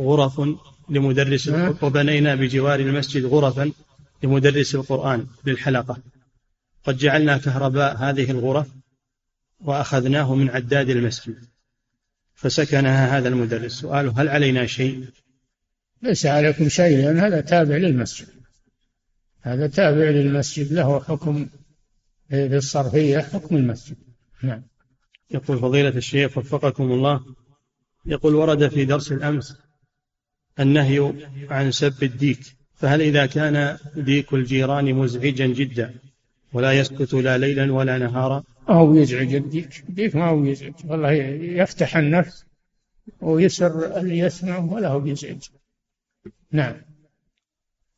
[0.00, 0.40] غرف
[0.88, 1.48] لمدرس.
[1.82, 3.72] وبنينا بجوار المسجد غرفا
[4.22, 5.96] لمدرس القرآن للحلقة.
[6.86, 8.66] قد جعلنا كهرباء هذه الغرف
[9.60, 11.44] وأخذناه من عداد المسجد
[12.34, 13.72] فسكنها هذا المدرس.
[13.72, 15.04] سؤاله هل علينا شيء؟
[16.02, 18.28] ليس عليكم شيء لأن هذا تابع للمسجد.
[19.40, 21.48] هذا تابع للمسجد له حكم
[22.28, 23.96] في الصرفية حكم المسجد.
[24.42, 24.62] نعم.
[25.30, 27.24] يقول فضيلة الشيخ وفقكم الله
[28.06, 29.56] يقول ورد في درس الأمس
[30.60, 31.12] النهي
[31.50, 32.40] عن سب الديك
[32.74, 35.94] فهل إذا كان ديك الجيران مزعجا جدا؟
[36.56, 38.42] ولا يسكت لا ليلا ولا نهارا.
[38.68, 39.84] ما هو يزعج الديك.
[39.88, 40.72] الديك ما هو يزعج.
[40.84, 41.12] والله
[41.62, 42.44] يفتح النفس
[43.20, 45.42] ويسر اللي يسمع ولا هو يزعج
[46.52, 46.74] نعم.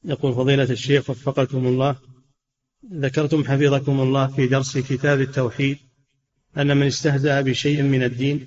[0.05, 1.97] يقول فضيلة الشيخ وفقكم الله
[2.93, 5.79] ذكرتم حفظكم الله في درس كتاب التوحيد
[6.59, 8.47] أن من استهزأ بشيء من الدين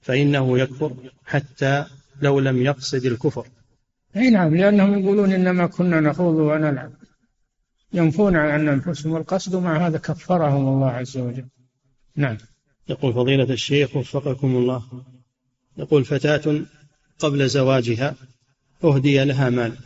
[0.00, 0.92] فإنه يكفر
[1.24, 1.84] حتى
[2.22, 3.46] لو لم يقصد الكفر.
[4.16, 6.92] أي نعم لأنهم يقولون إنما كنا نخوض ونلعب.
[7.92, 11.48] ينفون عن أنفسهم القصد ومع هذا كفرهم الله عز وجل.
[12.16, 12.36] نعم.
[12.88, 15.04] يقول فضيلة الشيخ وفقكم الله.
[15.76, 16.62] يقول فتاة
[17.18, 18.14] قبل زواجها
[18.84, 19.76] أهدي لها مال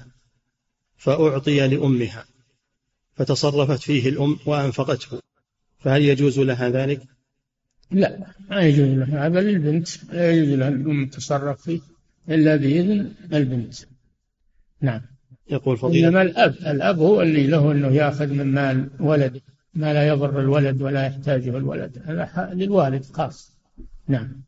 [0.97, 2.25] فأعطي لأمها
[3.15, 5.21] فتصرفت فيه الأم وأنفقته.
[5.79, 7.03] فهل يجوز لها ذلك؟
[7.91, 11.81] لا ما يجوز له هذا للبنت لا يجوز لها الأم تتصرف فيه
[12.29, 13.75] إلا بإذن البنت.
[14.81, 15.12] نعم.
[15.53, 16.09] يقول فضيلة.
[16.09, 19.41] إنما الأب الأب هو اللي له إنه يأخذ من مال ولده
[19.75, 22.03] ما لا يضر الولد ولا يحتاجه الولد.
[22.07, 23.53] هذا للوالد خاص.
[24.09, 24.43] نعم.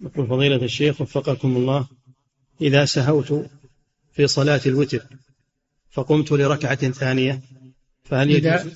[0.00, 1.88] يقول فضيلة الشيخ وفقكم الله
[2.60, 3.46] إذا سهوت
[4.12, 5.02] في صلاة الوتر
[5.90, 7.40] فقمت لركعة ثانية
[8.04, 8.66] فهل إذا-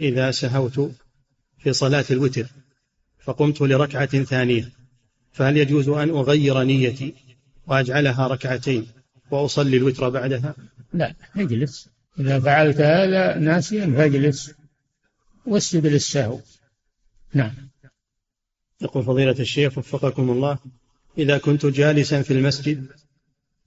[0.00, 0.90] إذا سهوت
[1.58, 2.46] في صلاة الوتر
[3.18, 4.68] فقمت لركعة ثانية
[5.32, 7.14] فهل يجوز أن أغير نيتي
[7.66, 8.86] وأجعلها ركعتين؟
[9.32, 10.54] وأصلي الوتر بعدها؟
[10.92, 11.88] لا اجلس.
[12.20, 14.52] إذا فعلت هذا ناسيا فاجلس.
[15.46, 16.40] واسجد للسهو.
[17.34, 17.52] نعم.
[18.82, 20.58] يقول فضيلة الشيخ وفقكم الله
[21.18, 22.86] إذا كنت جالسا في المسجد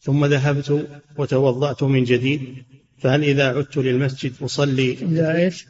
[0.01, 0.87] ثم ذهبت
[1.17, 2.55] وتوضأت من جديد
[2.97, 5.65] فهل إذا عدت للمسجد أصلي؟ إذا إيش؟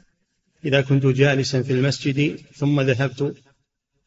[0.65, 3.35] إذا كنت جالسا في المسجد ثم ذهبت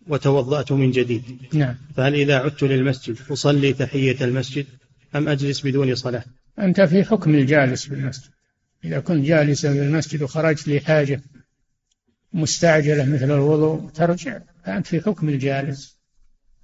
[0.08, 1.22] وتوضأت من جديد
[1.52, 1.76] نعم.
[1.96, 4.66] فهل إذا عدت للمسجد أصلي تحية المسجد؟
[5.14, 6.24] أم أجلس بدون صلاة؟
[6.58, 8.30] أنت في حكم الجالس في المسجد
[8.84, 11.22] إذا كنت جالسا في المسجد وخرجت لحاجة
[12.32, 14.40] مستعجلة مثل الوضوء ترجع.
[14.64, 15.98] فأنت في حكم الجالس.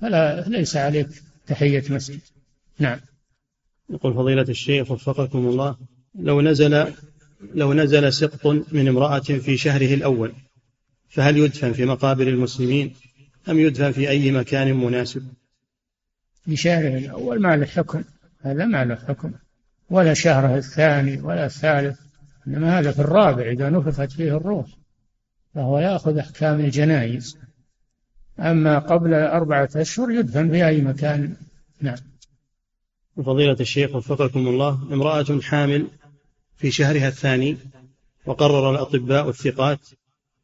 [0.00, 1.08] فلا ليس عليك
[1.46, 2.20] تحية مسجد.
[2.78, 3.00] نعم.
[3.90, 5.76] يقول فضيلة الشيخ وفقكم الله
[6.14, 6.92] لو نزل
[7.54, 10.32] لو نزل سقط من امرأة في شهره الأول
[11.08, 12.94] فهل يدفن في مقابر المسلمين؟
[13.48, 15.26] أم يدفن في أي مكان مناسب؟
[16.46, 18.04] بشهره الأول ما له حكم.
[18.44, 19.32] هذا ما له حكم.
[19.90, 22.00] ولا شهره الثاني ولا الثالث
[22.46, 24.66] إنما هذا في الرابع إذا نفخت فيه الروح
[25.54, 27.38] فهو يأخذ أحكام الجنائز.
[28.40, 31.36] أما قبل أربعة أشهر يدفن في أي مكان.
[31.80, 31.96] نعم.
[33.16, 35.88] فضيلة الشيخ وفقكم الله امرأة حامل
[36.56, 37.56] في شهرها الثاني
[38.26, 39.78] وقرر الأطباء الثقات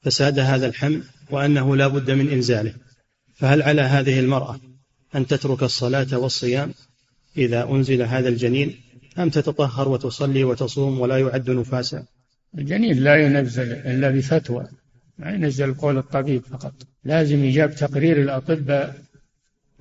[0.03, 2.74] فساد هذا الحمل وأنه لا بد من إنزاله
[3.34, 4.61] فهل على هذه المرأة
[5.14, 6.74] أن تترك الصلاة والصيام
[7.37, 8.81] إذا أنزل هذا الجنين
[9.18, 12.05] أم تتطهر وتصلي وتصوم ولا يعد نفاسا.
[12.59, 14.68] الجنين لا ينزل إلا بفتوى
[15.18, 16.74] ما ينزل قول الطبيب فقط.
[17.05, 19.03] لازم يجاب تقرير الأطباء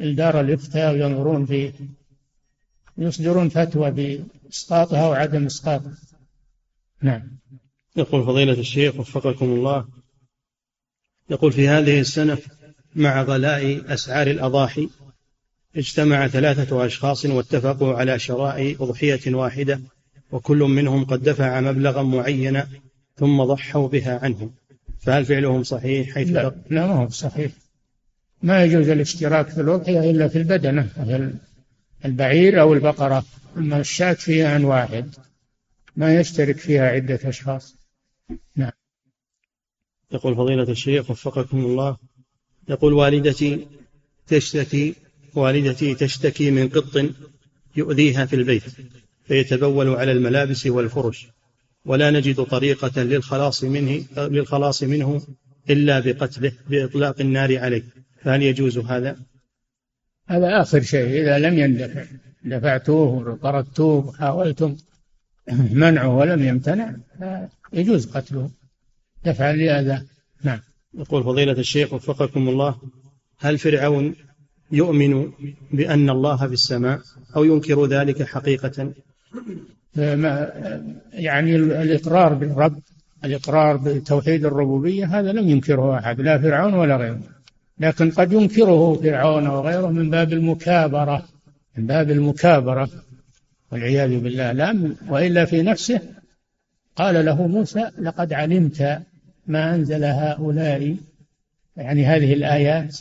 [0.02, 1.72] الدار الإفتاء وينظرون في
[2.97, 5.97] يصدرون فتوى بإسقاطها وعدم إسقاطها.
[7.02, 7.39] نعم.
[7.95, 9.88] يقول فضيلة الشيخ وفقكم الله
[11.30, 12.38] يقول في هذه السنة
[12.95, 14.89] مع غلاء أسعار الأضاحي
[15.76, 19.82] اجتمع ثلاثة أشخاص واتفقوا على شراء أضحية واحدة
[20.32, 22.67] وكل منهم قد دفع مبلغا معينا
[23.15, 24.53] ثم ضحوا بها عنهم.
[24.99, 27.51] فهل فعلهم صحيح حيث لا لا ما هو صحيح.
[28.43, 30.89] ما يجوز الاشتراك في الأضحية إلا في البدنة
[32.05, 33.26] البعير أو البقرة.
[33.57, 35.15] أما الشاة فيها عن واحد
[35.95, 37.76] ما يشترك فيها عدة أشخاص.
[38.55, 38.72] نعم.
[40.11, 41.97] يقول فضيلة الشيخ وفقكم الله
[42.70, 43.67] يقول والدتي
[44.28, 44.95] تشتكي
[45.36, 47.05] والدتي تشتكي من قط
[47.75, 48.63] يؤذيها في البيت
[49.27, 51.27] فيتبول على الملابس والفرش
[51.86, 55.21] ولا نجد طريقة للخلاص منه للخلاص منه
[55.69, 57.84] إلا بقتله بإطلاق النار عليه.
[58.21, 59.17] فهل يجوز هذا؟
[60.27, 61.21] هذا آخر شيء.
[61.21, 62.05] إذا لم يندفع
[62.45, 64.77] دفعتوه وطردتوه وحاولتم
[65.71, 66.95] منعه ولم يمتنع
[67.73, 68.49] يجوز قتله.
[69.25, 70.05] دفعا لأذى
[70.43, 70.59] نعم.
[70.93, 72.82] يقول فضيلة الشيخ وفقكم الله
[73.39, 74.15] هل فرعون
[74.72, 75.32] يؤمن
[75.72, 76.99] بأن الله في السماء
[77.36, 78.93] أو ينكر ذلك حقيقة؟
[81.13, 82.80] يعني الإقرار بالرب
[83.26, 87.20] الإقرار بتوحيد الربوبية هذا لم ينكره أحد لا فرعون ولا غيره.
[87.80, 91.26] لكن قد ينكره فرعون وغيره من باب المكابرة
[91.78, 92.89] من باب المكابرة.
[93.72, 96.01] والعياذ بالله لا وإلا في نفسه
[96.95, 99.01] قال له موسى لقد علمت
[99.47, 100.95] ما أنزل هؤلاء
[101.78, 102.97] يعني هذه الآيات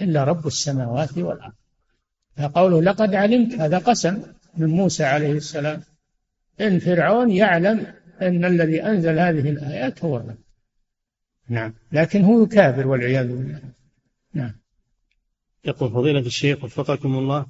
[0.00, 1.52] إلا رب السماوات والأرض.
[2.36, 4.22] فقوله لقد علمت هذا قسم
[4.56, 5.82] من موسى عليه السلام.
[6.60, 7.86] إن فرعون يعلم
[8.22, 10.38] أن الذي أنزل هذه الآيات هو الرب
[11.48, 11.74] نعم.
[11.92, 13.60] لكن هو كافر والعياذ بالله.
[14.34, 14.52] نعم.
[15.64, 17.46] يقول فضيلة الشيخ وفقكم الله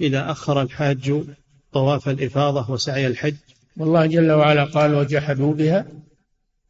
[0.00, 1.22] إذا أخر الحاج
[1.72, 3.34] طواف الإفاضة وسعي الحج.
[3.76, 5.86] والله جل وعلا قال وجحدوا بها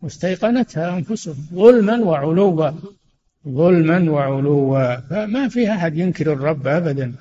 [0.03, 2.73] واستيقنتها أنفسهم ظلما وعلوا
[3.49, 4.97] ظلما وعلوا.
[4.97, 7.15] فما في أحد ينكر الرب أبدا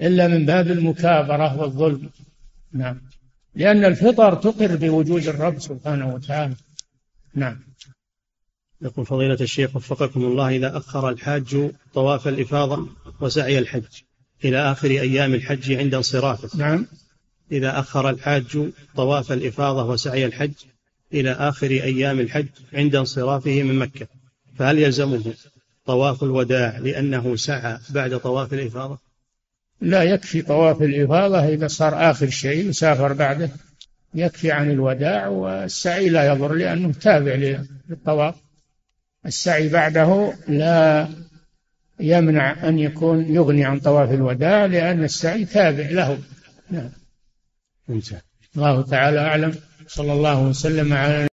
[0.00, 2.10] إلا من باب المكابرة والظلم.
[2.72, 3.00] نعم.
[3.54, 6.54] لأن الفطر تقر بوجود الرب سبحانه وتعالى.
[7.34, 7.60] نعم.
[8.82, 12.88] يقول فضيلة الشيخ وفقكم الله إذا أخر الحاج طواف الإفاضة
[13.20, 14.02] وسعي الحج
[14.44, 16.58] إلى آخر أيام الحج عند انصرافه.
[16.58, 16.86] نعم.
[17.52, 20.52] إذا أخر الحاج طواف الإفاضة وسعي الحج
[21.12, 24.06] إلى آخر أيام الحج عند انصرافه من مكة
[24.56, 25.34] فهل يلزمه؟
[25.88, 28.98] طواف الوداع لأنه سعى بعد طواف الإفاضة؟
[29.80, 33.50] لا يكفي طواف الإفاضة إذا صار آخر شيء يسافر بعده.
[34.14, 37.58] يكفي عن الوداع والسعي لا يضر لأنه تابع
[37.88, 38.34] للطواف.
[39.26, 41.08] السعي بعده لا
[42.00, 46.18] يمنع أن يكون يغني عن طواف الوداع لأن السعي تابع له.
[46.70, 46.90] نعم.
[48.56, 49.54] الله تعالى أعلم.
[49.86, 51.28] صلى الله وسلم على